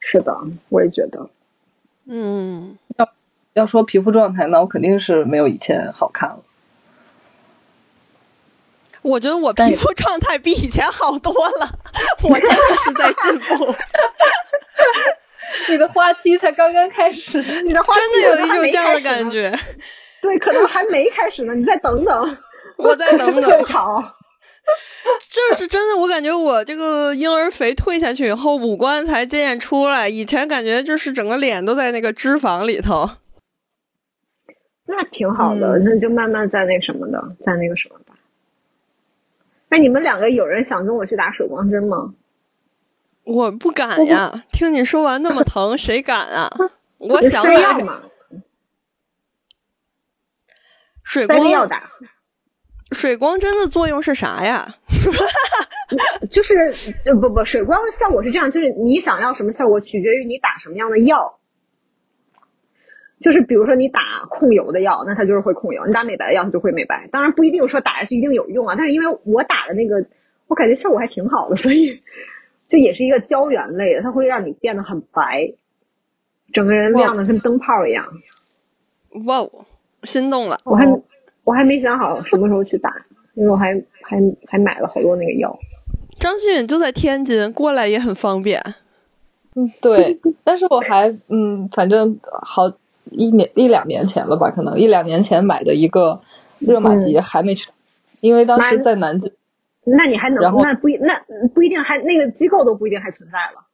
[0.00, 0.36] 是的，
[0.68, 1.30] 我也觉得。
[2.06, 3.08] 嗯，要
[3.52, 6.40] 要说皮肤状态，那我肯定是没有以前好看了。
[9.02, 11.68] 我觉得我皮肤状态比以前好多了，
[12.28, 13.74] 我真的是在进步，
[15.70, 19.00] 你的花期才刚刚开始，你的花期真的有一种这样的。
[19.00, 19.58] 感觉。
[20.20, 22.36] 对，可能还没开始呢，你再等等。
[22.76, 24.02] 我再等最等，好。
[25.30, 30.08] 就是真的，我感觉我这个婴儿肥退下去以后，五官才渐渐出来。
[30.08, 33.08] 以前感觉就是整个脸都在那个脂肪里头。
[34.86, 38.07] 那挺好的，嗯那就慢慢在那什么的，在那个什么吧。
[39.68, 42.14] 那你们两个有人想跟我去打水光针吗？
[43.24, 46.50] 我不敢呀，听你说完那么疼， 谁敢啊？
[46.98, 48.00] 我想打
[51.04, 51.90] 水光要打，
[52.92, 54.76] 水光针的作用是啥呀？
[56.30, 56.54] 就是
[57.06, 61.37] 呃不不，水光效果是这样，就是你想要什么效果，取决于你打什么样的药。
[63.20, 67.08] 就是比如说你打控油的药，那它就是会控油；你打美白的药，它就会美白。
[67.10, 70.04] 当然不一定说打下去一定有用啊，但是因为我打的那个，
[70.46, 72.00] 我感觉效果还挺好的，所以
[72.68, 75.52] 就也是一个胶原类的，它会让你变得很白，
[76.52, 78.06] 整个人亮的跟灯泡一样。
[79.26, 79.50] 哇哦，
[80.04, 80.58] 心动了！
[80.64, 80.86] 我还
[81.44, 82.94] 我还没想好什么时候去打，
[83.34, 85.58] 因为我还还还买了好多那个药。
[86.20, 88.60] 张馨予就在天津，过来也很方便。
[89.54, 92.70] 嗯，对，但是我还嗯，反正好
[93.10, 96.20] 一年一两年前了吧，可能一两年前买的一个
[96.58, 97.70] 热玛吉还没去，
[98.20, 99.32] 因为当时在南京，
[99.84, 101.20] 那你还能然后那不一那
[101.54, 103.64] 不一定还那个机构都不一定还存在了。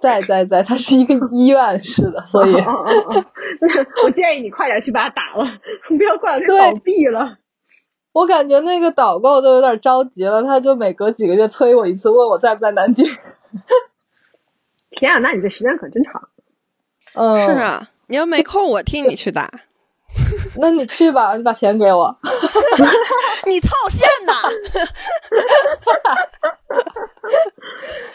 [0.00, 3.24] 在在在，它是一个 医院式的，所以哦哦哦哦，
[3.60, 3.68] 那
[4.04, 5.46] 我建议你快点去把它打了，
[5.96, 7.38] 不要过两天对倒闭了。
[8.12, 13.06] 我感觉那个导购都有点着急了，他就每隔几个月催我一次，问我在不在南京。
[14.90, 16.28] 天啊，那你这时间可真长。
[17.14, 19.50] 嗯，是，啊，你要没空，我替你去打。
[20.60, 22.16] 那你去吧，你把钱给我。
[23.46, 24.32] 你套现呐，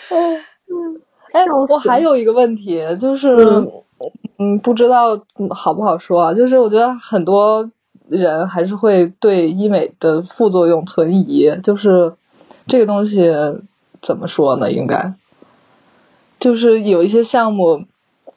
[1.34, 3.36] 哎，我还有一个问题，就是，
[4.38, 6.34] 嗯，不知道嗯好不好说啊？
[6.34, 7.70] 就是我觉得很多
[8.08, 12.14] 人还是会对医美的副作用存疑，就是
[12.68, 13.30] 这个东西
[14.02, 14.72] 怎么说呢？
[14.72, 15.14] 应该
[16.40, 17.84] 就是有一些项目，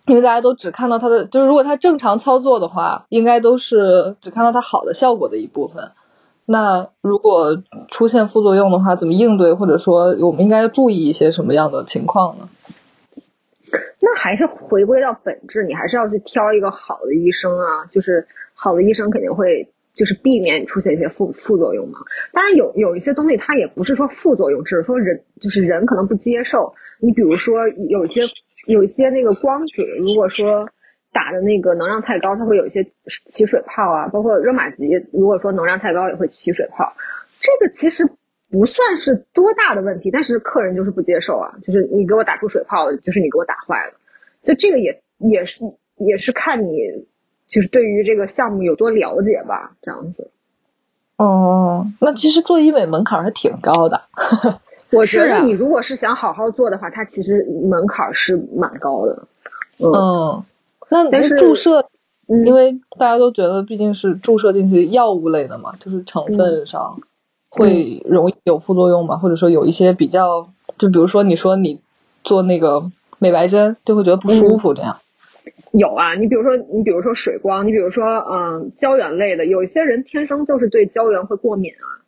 [0.07, 5.93] 因为大家都只看到它的，就是如果它正常操作的话，应该都是只看到它好的效果的一部分。
[6.45, 12.49] 那如果出现副作用的话，怎么应对，或者说我们应该注意一些什么样的情况呢？
[14.01, 22.01] 那还是回归到本质，你还是要去挑一个好的医生啊，就是好的医生肯定会就是避免出现一些副副作用嘛。
[22.33, 26.75] 当然有有一些东西它也不是说副作用，只是说人就是人可能不接受。
[27.01, 28.23] 你比如说有些
[28.67, 30.69] 有一些那个光子，如果说
[31.13, 32.87] 打的那个能量太高，它会有一些
[33.27, 36.95] 起水泡啊，包括热玛吉，如果说能量太高也会起水泡。
[37.41, 38.09] 这个其实
[38.51, 43.95] 不算是多大的问题，但是客人就是不接受啊，就是你给我打出水泡，就是你给我打坏了。
[44.45, 45.61] 就这个也也是
[45.97, 46.79] 也是看你
[47.49, 50.31] 就是对于这个项目有多了解吧，这样子。
[51.17, 54.03] 哦，那其实做医美门槛还挺高的。
[54.93, 59.27] 我觉得你如果是想好好做的话，它其实门槛是蛮高的。
[59.79, 60.45] 嗯嗯，
[60.91, 61.81] 那但是注射，
[62.29, 67.01] 嗯因为大家都觉得毕竟是注射进去药物类的嘛，就是成分上
[67.49, 71.81] 会容易有副作用嘛，或者说有一些比较，就比如说你说你
[72.23, 74.99] 做那个美白针就会觉得不舒服这样。
[75.73, 82.02] 有啊，你比如说你比如说水光，你比如说嗯胶原类的，有一些人天生就是对胶原会过敏啊。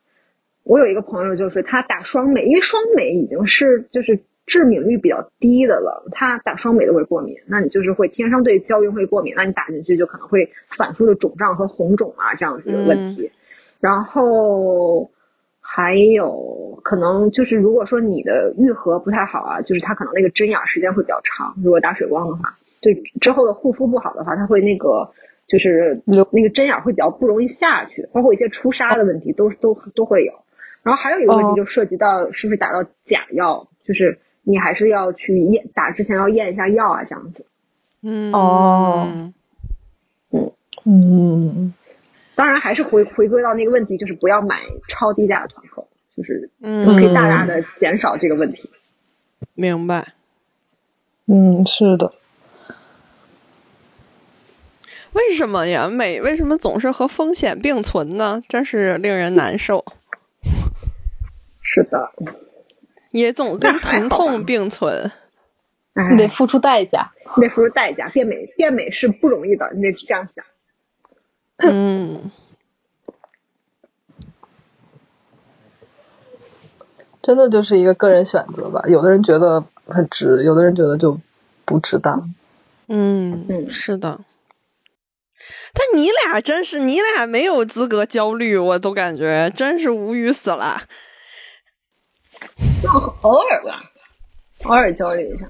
[0.65, 13.31] 我有一个朋友就是他打双美，因为双美已经是就是致敏率比较低的了，他打双美都会过敏，那你就是会天生对胶原会过敏，那你打进去就可能会反复的肿胀和红肿啊这样子的问题。
[13.81, 15.11] 然后
[15.61, 25.11] 还有可能就是如果说你的愈合不太好啊，就是它可能那个针眼儿时间会比较长，如果打水光的话，对之后的护肤不好的话，它会那个
[25.47, 30.33] 就是流那个针眼儿会比较不容易下去，包括一些出痧的问题都都都会有。
[30.85, 37.47] 然后还有一个问哦题就涉及到是不是打到假药，就是你还是要去验打之前要验一下药啊，这样子。
[38.03, 39.33] 嗯哦
[40.31, 40.53] 嗯
[40.85, 41.75] 嗯，
[42.35, 46.51] 当然还是回回归到那个问题，就是不要买超低价的团购，就是
[46.85, 48.71] 就可以大大的减少这个问题。
[49.55, 50.13] 明白。
[51.27, 52.13] 嗯，是的。
[55.15, 55.89] 为什么呀？
[55.89, 58.43] 美为什么总是和风险并存呢？
[58.47, 59.83] 真是令人难受。
[61.75, 62.13] 是的，
[63.11, 65.11] 也总跟疼痛并存。
[66.13, 68.09] 你得付出代价，你得付出代价。
[68.11, 70.45] 变美，变美是不容易的，你得这样想。
[71.57, 72.31] 嗯，
[77.23, 78.85] 真的就是一个个人选择吧。
[78.87, 81.19] 有的人觉得很值，有的人觉得就
[81.65, 82.33] 不值当。
[82.87, 84.21] 嗯嗯，是的。
[85.73, 90.83] 但你俩真是，你俩没有资格焦虑，我都感觉真是无语死了。
[92.83, 92.89] 就
[93.23, 93.91] 偶尔吧，
[94.65, 95.47] 偶尔焦虑一下。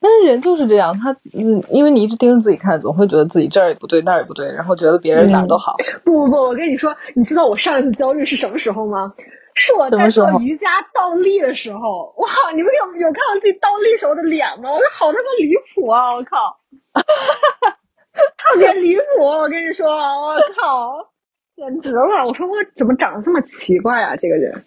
[0.00, 5.76] 但是人就是这样，他嗯，因为你一直盯着自己看，总会觉得自己这儿也不对，那儿也不对，然后觉得别人哪都好。
[6.04, 9.14] 不不不，我跟你说，你知道我上一次焦虑是什么时候吗？
[9.54, 12.14] 是我在做瑜伽倒立的时候。
[12.16, 14.70] 哇，你们有有看到自己倒立时候的脸吗？
[14.70, 16.14] 我好他妈离谱啊！
[16.14, 16.60] 我靠，
[16.94, 19.02] 特别离谱！
[19.24, 21.08] 我跟你说，我靠，
[21.56, 22.24] 简直了！
[22.24, 24.14] 我说我怎么长得这么奇怪啊？
[24.14, 24.62] 这个人。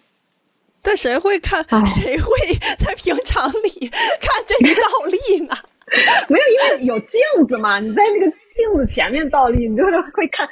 [0.82, 1.64] 但谁会看？
[1.86, 2.30] 谁会
[2.78, 3.88] 在平常里
[4.20, 5.54] 看见你倒立呢？
[6.28, 6.44] 没有，
[6.76, 7.78] 因为有镜子嘛。
[7.78, 10.48] 你在那个镜子前面倒立，你就是会看，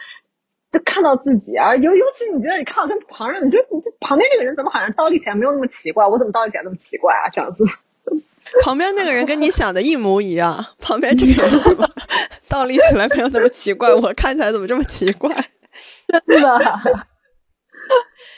[0.72, 1.74] 就看到自己啊。
[1.76, 6.06] 尤尤其你觉得你看到跟旁人，你觉得你旁边这个人怎么好像倒立起来没有那么奇怪？
[6.06, 7.28] 我怎么倒立起来那么奇怪啊？
[7.32, 7.64] 这样子。
[8.62, 10.64] 旁边那个人跟你想的一模一样。
[10.80, 11.88] 旁边这个人怎么
[12.48, 13.92] 倒立起来没有那么奇怪？
[13.94, 15.30] 我看起来怎么这么奇怪？
[16.26, 16.58] 真的，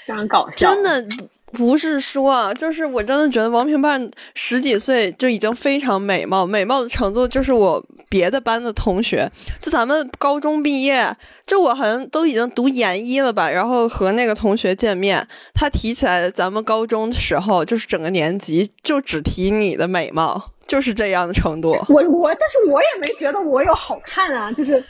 [0.07, 0.75] 非常搞笑。
[0.75, 1.17] 真的。
[1.53, 9.31] 不是说，就是我真的觉得王评判十几岁就已经非常美貌，美貌的程度就是我别的班的同学，
[9.61, 11.15] 就咱们高中毕业，
[11.47, 21.71] 就我好像都已经读研一了吧，然后和那个同学见面，他提起来咱们高中的时候，就是整个年级就只提你的美貌，就是这样的程度。
[21.89, 24.83] 我我，但是我也没觉得我有好看啊，就是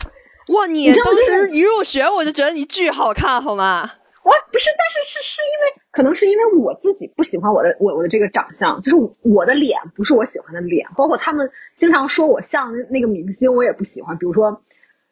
[0.49, 3.91] 哇，你当时一入学我就觉得你巨好看，好吗？
[4.25, 14.63] 我不是，但是是是因为可能是因为我自己不喜欢我的我我的这个长相，就是我的脸不是我喜欢的脸，包括他们经常说我像那个明星，我也不喜欢，比如说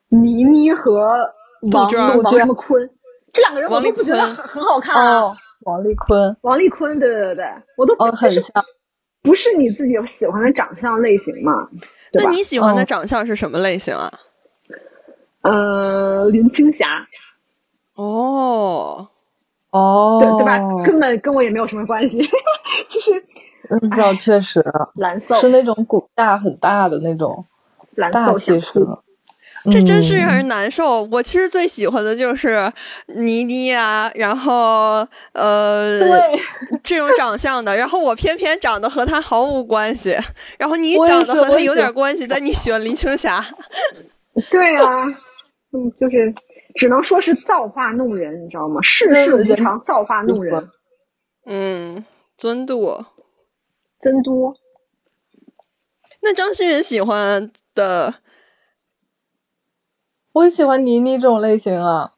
[0.09, 1.35] 倪妮和
[1.73, 1.89] 王
[2.23, 2.89] 王什么坤
[3.33, 5.37] 这两个人，我都不觉得很很好看啊。
[5.63, 7.45] 王丽坤，王丽坤，对对对对，
[7.77, 8.65] 我都很像，
[9.23, 11.69] 不是你自己喜欢的长相类型嘛？
[12.13, 14.11] 那你喜欢的长相是什么类型啊？
[15.43, 17.07] 呃，林青霞。
[18.01, 19.09] 哦，
[19.73, 20.59] 哦，对对吧？
[20.85, 22.19] 根本跟我也没有什么关系。
[22.89, 23.23] 其实，
[23.69, 27.45] 嗯，这确实，蓝色是那种骨架很大的那种
[28.11, 28.99] 大气势的。
[29.71, 31.03] 这真是让人难受。
[31.13, 32.73] 我其实最喜欢的就是
[33.09, 36.01] 倪妮啊，然后呃，
[36.83, 37.77] 这种长相的。
[37.77, 40.17] 然后我偏偏长得和她毫无关系。
[40.59, 43.45] 然后你长得和她有点关系，但你喜欢林青霞。
[44.51, 45.05] 对啊，
[45.73, 46.35] 嗯，就是。
[46.75, 48.81] 只能说是造化弄人，你知道吗？
[48.83, 50.71] 世事无常，造化弄人。
[51.47, 52.05] 嗯，
[52.37, 53.05] 尊度，
[54.01, 54.55] 真多。
[56.23, 58.15] 那张馨予喜欢的，
[60.33, 62.13] 我喜欢倪妮这种类型啊。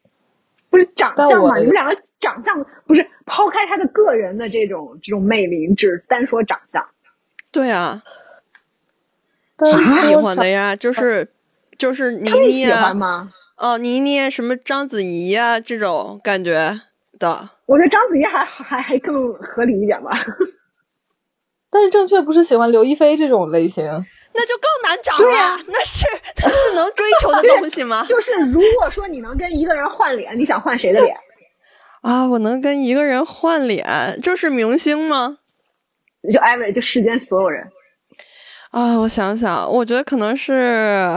[0.70, 1.58] 不是长相嘛？
[1.58, 6.88] 你们两个长相不是抛开他的个人的这种这种魅力，只单说长相。
[7.50, 8.02] 对啊，
[9.64, 11.30] 是喜欢的呀，就是
[11.78, 12.92] 就是倪妮啊。
[13.62, 16.80] 哦，倪妮什么章子怡呀这种感觉
[17.20, 20.10] 的，我觉得章子怡还还还更合理一点吧。
[21.70, 23.84] 但是正确不是喜欢刘亦菲这种类型，
[24.34, 25.56] 那就更难找了呀。
[25.68, 26.04] 那是
[26.42, 28.04] 那是能追求的东西吗？
[28.08, 31.16] 就是如果说你能跟一个人换脸，你想换谁的脸？
[32.02, 35.38] 啊，我能跟一个人换脸，就是明星吗？
[36.32, 37.70] 就艾薇，就世间所有人。
[38.72, 41.16] 啊，我想想，我觉得可能是。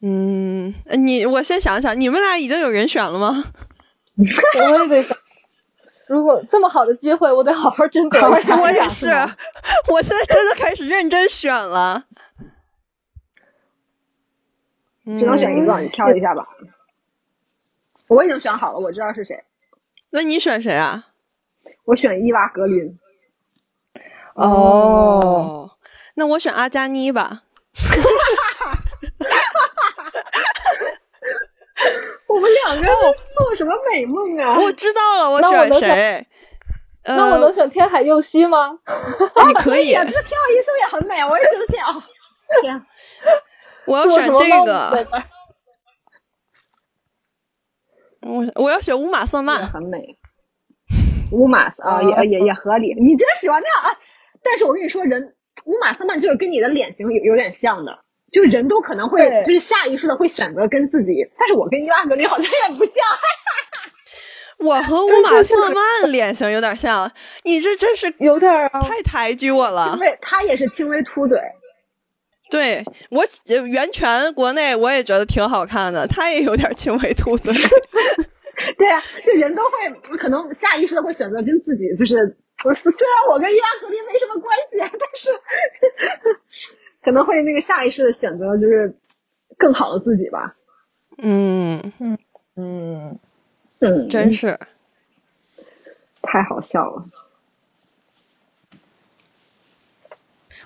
[0.00, 0.72] 嗯，
[1.04, 3.44] 你我先想想，你们俩已经有人选了吗？
[4.16, 5.16] 我也得想，
[6.06, 8.56] 如果这么好的机会，我得好好斟酌一下。
[8.60, 9.08] 我也是，
[9.92, 12.04] 我现在真的开始认真选了。
[15.18, 16.46] 只能选一个，你挑一下吧。
[18.08, 19.42] 我已经选好了，我知道是谁。
[20.10, 21.08] 那你选谁啊？
[21.84, 22.98] 我选伊娃·格林。
[24.34, 25.72] 哦，
[26.14, 27.42] 那我选阿加妮吧。
[32.28, 32.88] 我们两个
[33.36, 34.60] 做什么美梦啊？
[34.60, 36.26] 我知道了，我选谁？
[37.04, 38.78] 那我能选天海佑希吗？
[39.46, 39.92] 你可以。
[39.94, 42.02] 这天海佑希也很美，我也觉得挺好。
[43.86, 45.06] 我要选这个。
[48.20, 50.18] 我我要选乌玛瑟曼，很美。
[51.32, 52.94] 乌玛啊啊也也也合理。
[52.94, 53.98] 你真喜欢那样啊？
[54.42, 62.94] 但是我跟你说，人乌玛瑟曼就是跟你的脸型有有点像的，就是人都可能会就是下意识的会选择跟自己，但是我跟伊万格林好像也不像。
[64.58, 67.10] 我和乌玛瑟曼脸型有点像，
[67.44, 68.50] 你这真是有点
[68.82, 70.00] 太抬举我了因。
[70.00, 71.38] 为他也是轻微凸嘴，
[72.50, 77.54] 对我呃袁泉国内我也觉得挺好看的，他也有点轻微凸嘴。
[78.76, 82.16] 对啊，就人都会可能下意识的会选择跟自己就是，
[82.64, 85.30] 我虽然我跟伊万格林没什么关系，啊但是
[87.02, 88.94] 可能会那个下意识的选择就是
[89.56, 90.54] 更好的自己吧。
[91.18, 92.18] 嗯，嗯，
[92.56, 93.18] 嗯
[93.80, 94.58] 嗯，真是。
[96.22, 97.04] 太好笑了。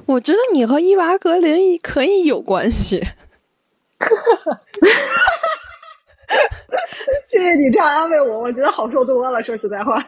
[0.06, 3.00] 我觉得你和伊娃格林可以有关系。
[7.28, 9.40] 谢谢你这样安慰我，我觉得好受多了。
[9.42, 10.04] 说实在话，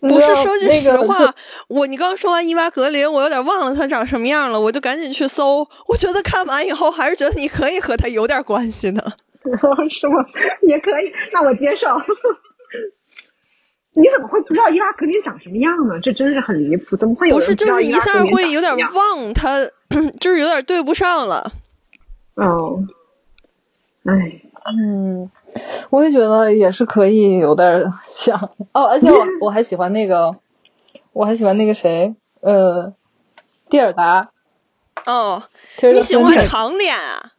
[0.00, 1.34] 不是说句那个实话，
[1.68, 5.66] 我你刚说完伊娃格林，我有点忘了他长什么样了，我就赶紧去搜。
[5.88, 9.02] 我觉得看完以后，还是觉得你可以和他有点关系呢。
[9.90, 10.24] 是吗？
[10.62, 11.86] 也可以，那我接受。
[13.98, 15.98] 你怎么会不知道伊娃格林长什么样呢？
[16.02, 19.66] 这真是很离谱，怎么会有不是，就是一下会有点忘他，
[20.20, 21.50] 就是有点对不上了。
[22.34, 22.78] 哦，
[24.04, 25.30] 哎，嗯，
[25.90, 30.36] 我也觉得也是可以有点儿像哦，而且我 我还喜欢那个，
[31.12, 32.92] 我还喜欢那个谁，呃，
[33.68, 34.30] 蒂尔达。
[35.06, 35.42] 哦，
[35.82, 37.32] 你喜欢长脸啊？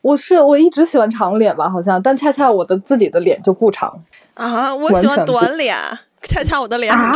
[0.00, 4.04] 我是我一直喜欢长脸吧，好像，但恰恰我的自己的脸就不长。
[4.34, 5.76] 啊，我喜欢短脸，
[6.22, 7.12] 恰恰我的脸很啊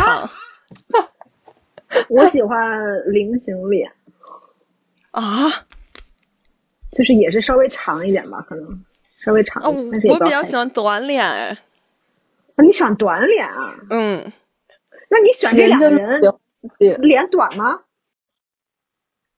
[0.93, 1.07] 长
[2.11, 2.61] 我喜欢
[3.13, 3.93] 菱形脸，
[5.13, 5.23] 啊。
[6.91, 8.85] 就是也是稍微长一点吧，可能
[9.25, 11.57] 稍微长啊，一点，我但是我比较喜欢短脸哎。
[12.57, 13.75] 啊，你喜欢短脸啊？
[13.91, 14.33] 嗯，
[15.09, 16.21] 那你选这两个人
[17.01, 17.81] 脸短吗？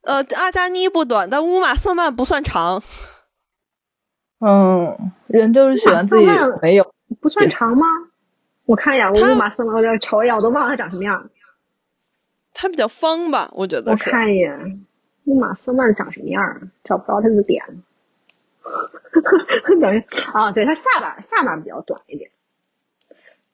[0.03, 2.83] 呃，阿加尼不短，但乌玛瑟曼不算长。
[4.41, 6.27] 嗯，人就是喜欢自己
[6.61, 6.93] 没有。
[7.21, 7.87] 不算长吗？
[8.67, 11.31] 我看一眼，我乌玛瑟曼，我这瞅一眼，我都忘了他长什么样。
[12.53, 13.97] 他比较方吧，我觉得我。
[13.97, 14.85] 看一眼，
[15.25, 16.43] 乌玛瑟曼长什么样？
[16.85, 17.63] 找不着他的脸。
[19.81, 22.31] 等于啊，对他下巴下巴比较短一点，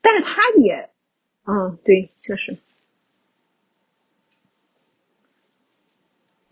[0.01, 0.91] 但是他也，
[1.45, 2.57] 啊，对，确实。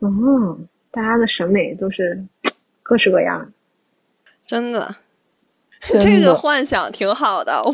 [0.01, 2.25] 嗯，大家的审美都是
[2.83, 3.53] 各式各样。
[4.47, 4.95] 真的，
[6.01, 7.73] 这个幻想挺好的，我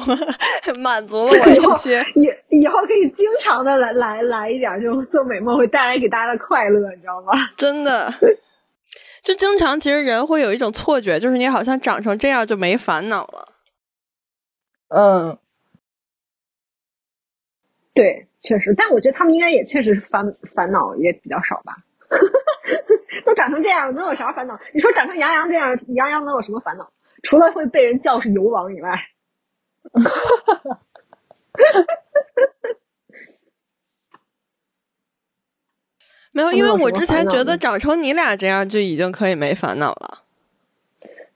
[0.80, 2.03] 满足了我一些。
[2.14, 2.28] 以
[2.61, 7.32] 以后可以经常的来来来一点儿这种做美梦，会带来给大家的快乐，你知道吗？
[7.57, 8.11] 真的，
[9.25, 13.49] 就经常其实人会有一种错觉，就是你好像长成这样就没烦恼了。
[14.89, 15.39] 嗯，
[17.95, 21.79] 对，确实，但我觉得他们应该也确实是烦烦恼也比较少吧。
[23.25, 24.61] 都长成这样了，能有啥烦恼？
[24.75, 26.93] 你说长成杨洋这样，杨洋能有什么烦恼？
[27.22, 29.01] 除了会被人叫是油王以外，
[36.35, 40.18] 没有，因为我之前觉得长成你俩这样就已经可以没烦恼了。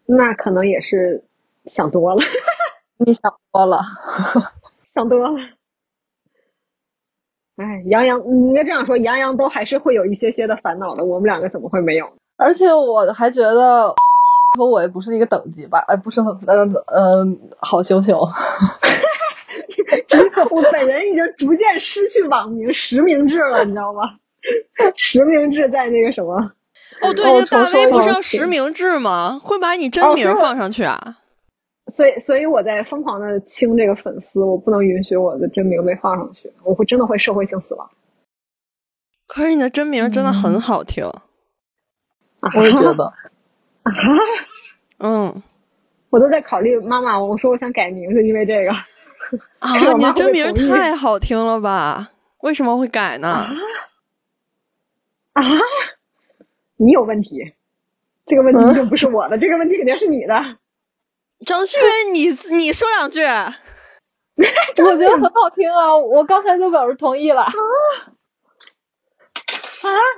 [0.06, 1.22] 那可能也是
[1.66, 2.22] 想多了，
[2.98, 3.22] 你想
[3.52, 3.80] 多了。
[4.94, 5.38] 想多了。
[7.56, 12.10] 哎，杨洋，你应该这样说，杨洋都还是会有一些些的烦恼的，我们两个怎么会没有？
[12.36, 13.94] 而且我还觉得
[14.56, 18.18] 和我也不是一个等级吧，哎，不是很，嗯嗯，好熊熊。
[20.50, 24.18] 我本人已经逐渐失去网名实名制了，你知道吗？
[24.96, 26.34] 实名制在那个什么？
[27.02, 29.38] 哦，对，哦那个大 V 不是要实名制吗？
[29.42, 31.18] 会把你真名放上去啊？
[31.92, 37.88] 所以，所以我在疯狂的清这个粉丝，我不能允许我的真名被放上去，我会真的会社会性死亡。
[39.26, 41.04] 可是你的真名真的很好听。
[42.40, 43.04] 啊我也觉得，
[43.82, 43.92] 啊，
[44.98, 45.42] 嗯
[46.10, 48.70] 我都在考虑妈妈，我说我想改名，是因为这个
[49.58, 52.10] 啊 你的真名太好听了吧？
[52.42, 53.28] 为什么会改呢？
[53.28, 53.50] 啊，
[56.76, 57.54] 你有问题，
[58.26, 60.34] 这个问题就不是我的，这个问题肯定是你的。
[61.46, 63.22] 张旭云，你你说两句。
[64.84, 67.42] 我觉得很好听啊，我刚才就表示同意了。
[67.42, 67.50] 啊，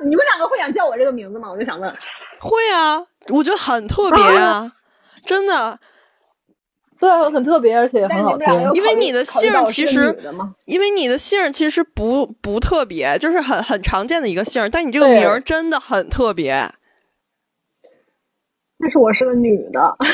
[0.02, 1.50] 你们两个会想叫我这个名字吗？
[1.50, 1.90] 我就想问。
[2.38, 4.72] 会啊，我觉得很特别啊，
[5.24, 5.78] 真的。
[7.00, 8.46] 对啊，很特别，而且也很好听。
[8.74, 10.14] 因为你的姓其实？
[10.66, 16.70] 因为你的姓儿其实不不特别，就是很很常见的一个姓儿，但你这个名儿真的很特别。
[18.78, 19.96] 但是我是个女的，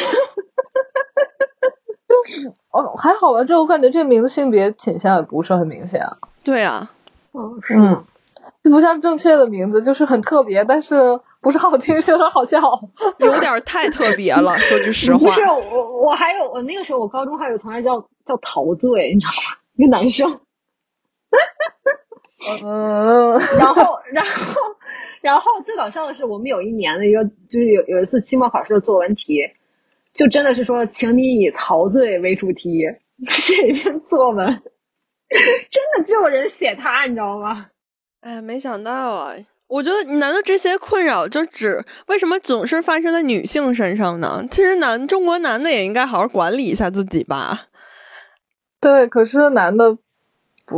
[2.09, 6.16] 就是哦，还好吧，就我感觉这个名字性别倾向也不是很明显啊。
[6.45, 6.91] 对啊，
[7.32, 8.05] 嗯，是吗？
[8.62, 12.59] 就不像正确的名字，就是很特别，但是不是好听，是有点好笑。
[13.22, 15.18] 有点太特别了， 说句实话。
[15.18, 19.57] 不是我，我还有我那个时候，我高中还有同学叫叫陶醉，你知道吗？
[19.76, 20.40] 一个男生。
[22.64, 24.61] 嗯，然后，然后，
[25.22, 29.40] 然后最搞笑的是，我们有一年的一个，就是有有一次期末考试的作文题，
[30.14, 32.80] 就真的是说，请你以陶醉为主题
[33.30, 34.49] 写一篇作文，
[35.28, 37.66] 真的就有人写他，你知道吗？
[38.20, 39.36] 哎，没想到啊！
[39.68, 44.44] 我觉得，难道这些困扰就只为什么总是发生在女性身上呢？
[44.50, 47.62] 其实男中国男的也应该好好管理一下自己吧。
[48.80, 49.96] 对，可是男的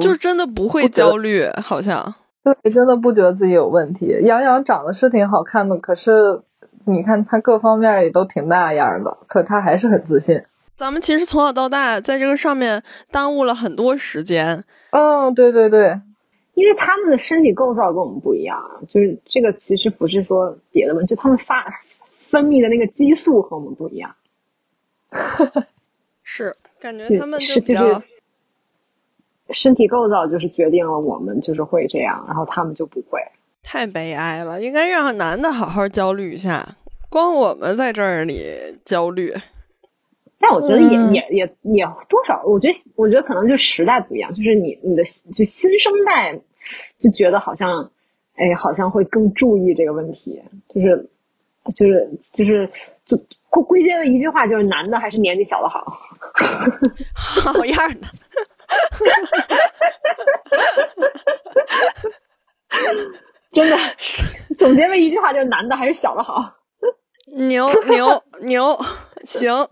[0.01, 4.07] 就真的不会焦虑，好像对，真的不觉得自己有问题。
[4.23, 6.41] 杨洋长得是挺好看的，可是
[6.87, 10.43] 你看他各方面也都挺那样的，可他还是很自信。
[10.75, 14.65] 咱们其实从小到大在这个上面耽误了很多时间。
[14.93, 16.01] 嗯，对对对。
[16.59, 21.65] 因为他们的身体构造跟我们不一样，就是这个其实不是说别的问题，就他们发
[22.29, 24.17] 分泌的那个激素和我们不一样。
[26.25, 28.03] 是，感觉他们是就是
[29.51, 33.21] 身体构造就是决定了我们就是会这样，然后他们就不会。
[33.63, 36.77] 太悲哀了，应该让男的好好焦虑一下，
[37.09, 38.43] 光我们在这里
[38.85, 39.33] 焦虑。
[40.41, 45.05] 但我觉得也也也也多少，我觉得我觉得可能就时代不一样，就是你你的
[45.37, 46.41] 就新生代。
[47.01, 47.91] 就觉得好像，
[48.35, 51.09] 哎，好像会更注意这个问题，就是，
[51.77, 52.71] 就是就是
[53.05, 53.17] 就
[53.51, 55.81] 归归结为一句话就是男的还是年纪小的好，
[57.53, 58.07] 好样的，
[63.53, 64.25] 真的是，
[64.59, 66.55] 总结为一句话就是男的还是小的好，
[67.33, 68.79] 牛 牛牛，
[69.25, 69.67] 行，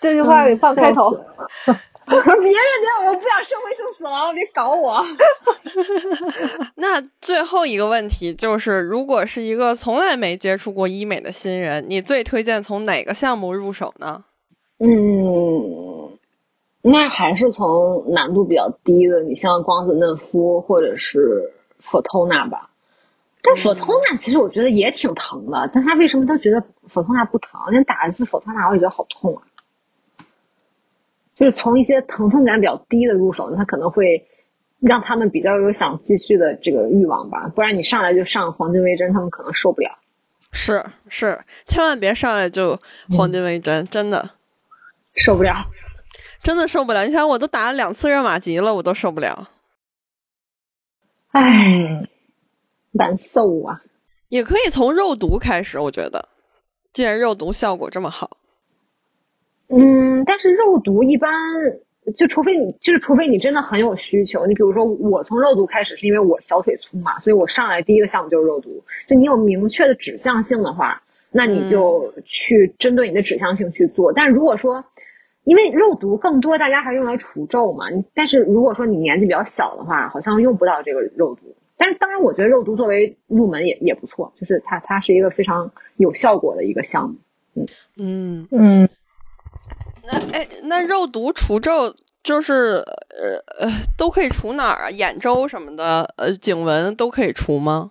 [0.00, 1.12] 这句话给放开头。
[2.08, 3.08] 别别别！
[3.08, 5.04] 我不想社会性死亡，别搞我。
[6.76, 14.24] 那最后一个问题就是，如果是一个从来没接触过医美的新人，你最推荐从哪个项目入手呢？
[14.78, 16.16] 嗯，
[16.82, 21.52] 那还是从难度比较低的，你像光子嫩肤或者是
[21.82, 22.70] Photona 吧。
[23.42, 27.60] 但 Photona 其实我觉得也挺疼的，但他为什么都觉得 Photona 不疼？
[27.72, 29.42] 你打一次 Photona 我也觉得好痛啊。
[31.36, 34.26] 就是从一些疼痛感比较低的入手，那他可能会
[34.80, 37.52] 让他们比较有想继续的这个欲望吧。
[37.54, 39.98] 不然你上来就上黄金微针，他们可能受不了。
[40.52, 42.78] 是是，千万别上来就
[43.16, 44.30] 黄金微针，真的
[45.14, 45.66] 受不了，
[46.42, 47.04] 真的受不了。
[47.04, 49.50] 你想，我都打了两次热玛吉了，我都受不了。
[51.32, 52.08] 唉，
[52.92, 53.82] 难受啊！
[54.30, 56.30] 也可以从肉毒开始，我觉得，
[56.94, 58.38] 既然肉毒效果这么好。
[59.68, 61.32] 嗯，但是肉毒一般
[62.16, 68.84] 就除非你就是除非你真的很有需求，你比如说我从肉毒开始是因为我小腿粗嘛，所以我上来第一个项目就是肉毒。
[69.08, 71.02] 就你有明确的指向性的话，
[71.32, 74.12] 那你就去针对你的指向性去做。
[74.12, 74.84] 但如果说
[75.42, 81.56] 因为肉毒更多大家还是用来除皱嘛，但是如果说你年纪比较小的话，好像用不到这个肉毒。
[81.76, 87.16] 但是当然，我觉得肉毒作为入门也也不错，就是它它是一个非常有效果的一个项目。
[87.54, 88.88] 嗯嗯嗯。
[90.06, 94.90] 那哎，那肉毒除皱就是呃呃都可以除哪儿啊？
[94.90, 97.90] 眼周什么的，呃颈纹都可以除吗？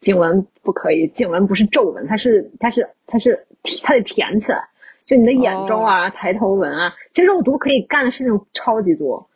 [0.00, 3.46] 颈纹不可以，颈纹不是皱纹，它是它是它是
[3.82, 4.68] 它得填起来。
[5.06, 9.28] 就你的眼周啊、抬头纹啊，其实肉毒可以干的事情超级多。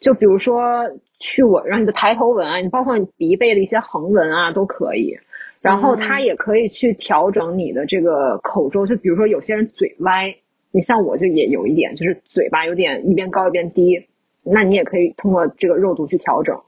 [0.00, 5.18] 就比如说去纹，让你的抬头纹啊，你包括你鼻背的一些横纹啊都可以。
[5.60, 10.34] 然后它也可以去调整你的这个口周，就比如说有些人嘴歪。
[10.76, 14.06] 你像我就也有一点，就是嘴巴有点一边高一边低，
[14.42, 16.60] 那你也可以通过这个肉毒去调整。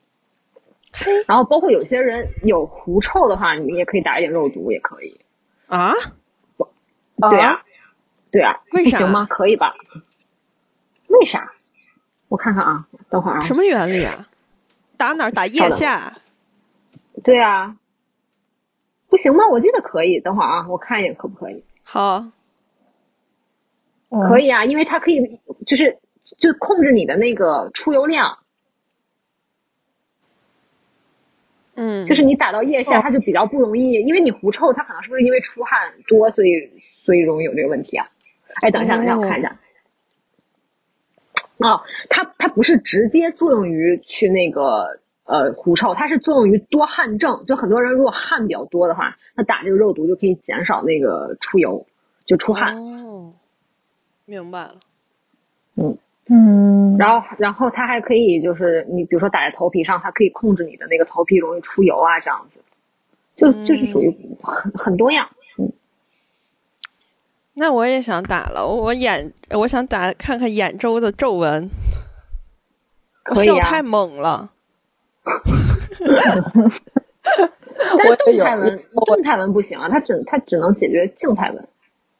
[1.26, 5.20] 然后包括有些人有狐臭的话，你也可以打一点肉毒，也可以。
[5.66, 5.92] 啊？
[7.28, 7.62] 对啊，
[8.30, 8.96] 对啊，为啥？
[8.96, 9.26] 行吗？
[9.28, 9.74] 可以吧？
[11.08, 11.52] 为啥？
[12.28, 13.40] 我看看啊，等会儿啊。
[13.40, 14.26] 什么原理啊？
[14.96, 15.30] 打哪儿？
[15.30, 16.16] 打腋下？
[17.22, 17.76] 对啊。
[19.10, 19.46] 不行吗？
[19.50, 20.18] 我记得可以。
[20.18, 21.62] 等会儿啊，我看一眼可不可以。
[21.82, 22.24] 好。
[24.10, 25.98] 可以啊，因为它可以就是
[26.38, 28.38] 就控制你的那个出油量，
[31.74, 36.70] 嗯，就是你打到腋下，它就比较不容易，因为你狐臭，它可能是不是因为出汗多，所以
[37.04, 38.08] 所以容易有这个问题啊？
[38.62, 39.58] 哎，等一下，等一下，我看一下。
[41.58, 47.44] 哦，它它不是直接作用于去那个呃狐臭，它是作用于多汗症。
[47.46, 51.86] 就很多人如果汗比较多的话，那打这个肉毒就可以减少那个出油，
[52.24, 52.76] 就出汗。
[54.28, 54.74] 明白了。
[55.76, 55.98] 嗯。
[56.30, 62.60] 嗯，然后然后它还可以就是你比如说打在头皮上，它可以控制你的那个头皮容易出油啊这样子，
[63.34, 65.26] 就就是属于很很多样。
[67.54, 71.70] 那我也想打了，我眼我想打看看眼周的皱纹，
[73.30, 74.50] 我笑太猛了。
[75.24, 76.16] 但
[78.02, 81.66] 是我动态纹动态纹不行啊，它只它只能解决静态纹，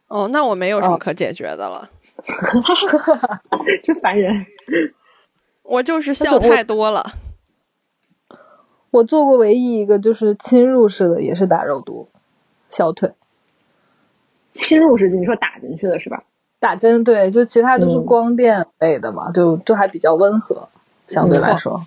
[0.09, 0.99] 哦，那我没有什么哦。
[0.99, 1.91] 可解决的了，
[3.85, 4.47] 真烦人。
[5.63, 7.05] 我就是笑太多了。
[8.91, 12.09] 我做过唯一一个就是侵入式的，也是打肉毒，
[12.71, 13.13] 小腿
[14.55, 16.25] 侵入式你说打进去的是吧？
[16.59, 20.71] 打针，对，就其他都是嗯光电类的嘛，就就还比较温和，
[21.07, 21.85] 相对来说。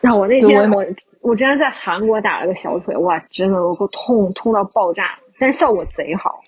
[0.00, 0.86] 然后我那天我我
[1.20, 6.40] 我之前在韩国打了个小腿，哇，真的我给我痛痛到爆炸，但是效果贼好。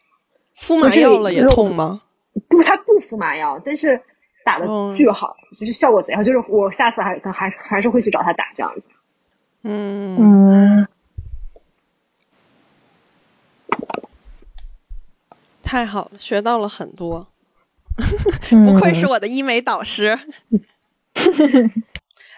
[0.56, 2.02] 敷麻药了也痛吗？
[2.48, 4.00] 不，他不敷麻药，但是
[4.44, 6.22] 打的嗯巨好，就是效果贼好。
[6.22, 8.82] 就是我下次还还还是会去找他打这样子。
[9.62, 10.88] 嗯，嗯，
[15.62, 17.28] 太好了，学到了很多，
[18.50, 20.18] 不 不愧是我的医美导师。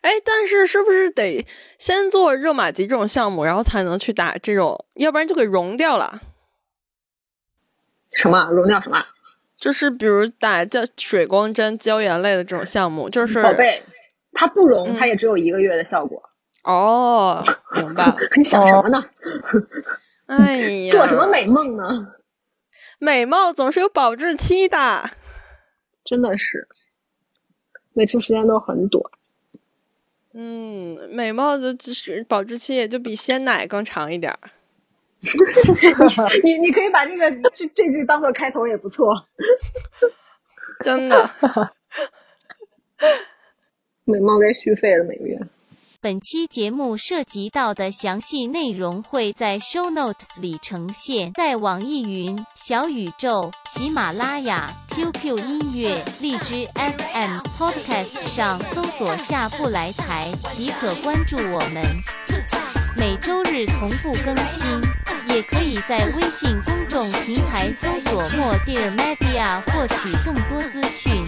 [0.02, 1.44] 哎，但是是不是得
[1.78, 6.20] 先做热玛吉这种项目，然后才能去打这种，要不然就给融掉了？
[8.12, 9.04] 什么融掉什么？
[9.58, 13.82] 就是比如打叫水光针、胶原类的这种项目，就是宝贝，
[14.32, 16.22] 它不溶，嗯它也只有一个月的效果。
[16.62, 17.44] 哦，
[17.74, 18.16] 明白了。
[18.36, 19.04] 你想什么呢？
[20.26, 21.84] 哎呀， 做什么美梦呢？
[22.98, 25.10] 美貌总是有保质期的。
[26.04, 26.68] 真的是，
[27.94, 29.02] 美出时间都很短。
[30.34, 34.38] 嗯，美貌的就是保质期也就比鲜奶更长一点儿。
[36.44, 39.26] 你你可以把这个这这句当做开头也不错。
[40.84, 41.30] 真的。
[44.04, 45.38] 美貌该续费了每个月。
[46.00, 61.82] 本期节目涉及到的详细内容会在 show notes 里呈现，在网易云、小宇宙、喜马拉雅、QQ 音乐、荔枝 FM、Podcast 上搜索“下不来台”即可关注我们。
[62.96, 64.68] 每周日同步更新，
[65.28, 71.24] 也可以在微信公众平台搜索“莫 Dear Media” 获取更多资讯。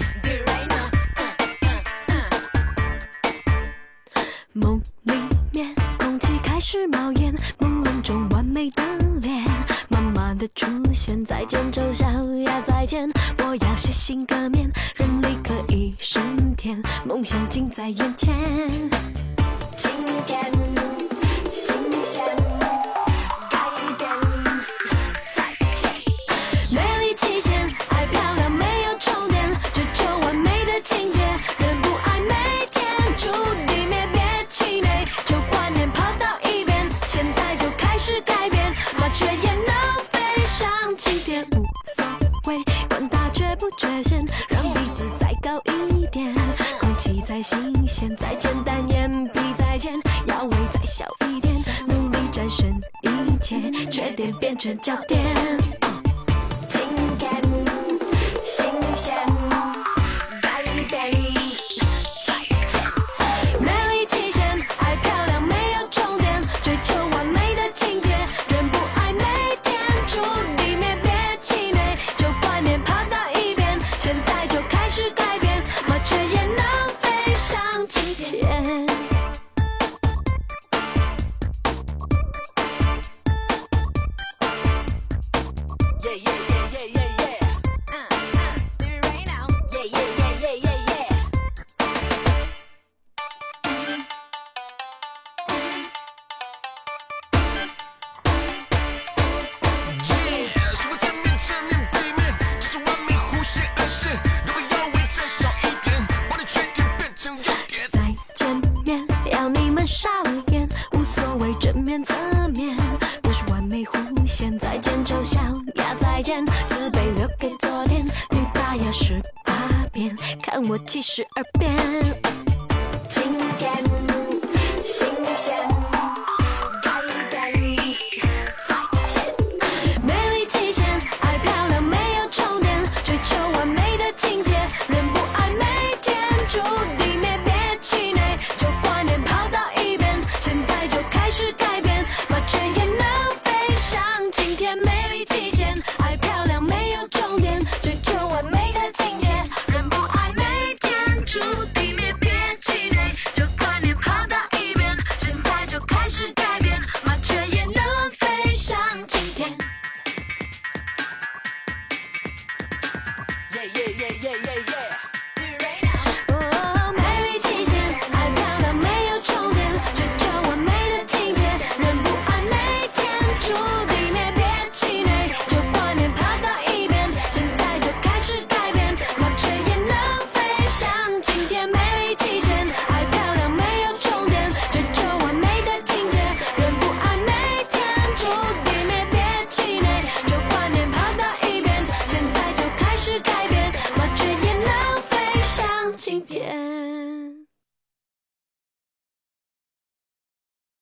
[4.52, 5.14] 梦里
[5.52, 8.82] 面，空气开始冒烟，朦胧中完美的
[9.22, 9.44] 脸，
[9.88, 12.06] 妈妈的出现，再见丑小
[12.44, 18.97] 鸭，再见，我要洗心革面，人力可以升天，梦想近在眼前。
[54.88, 55.17] 变成焦点。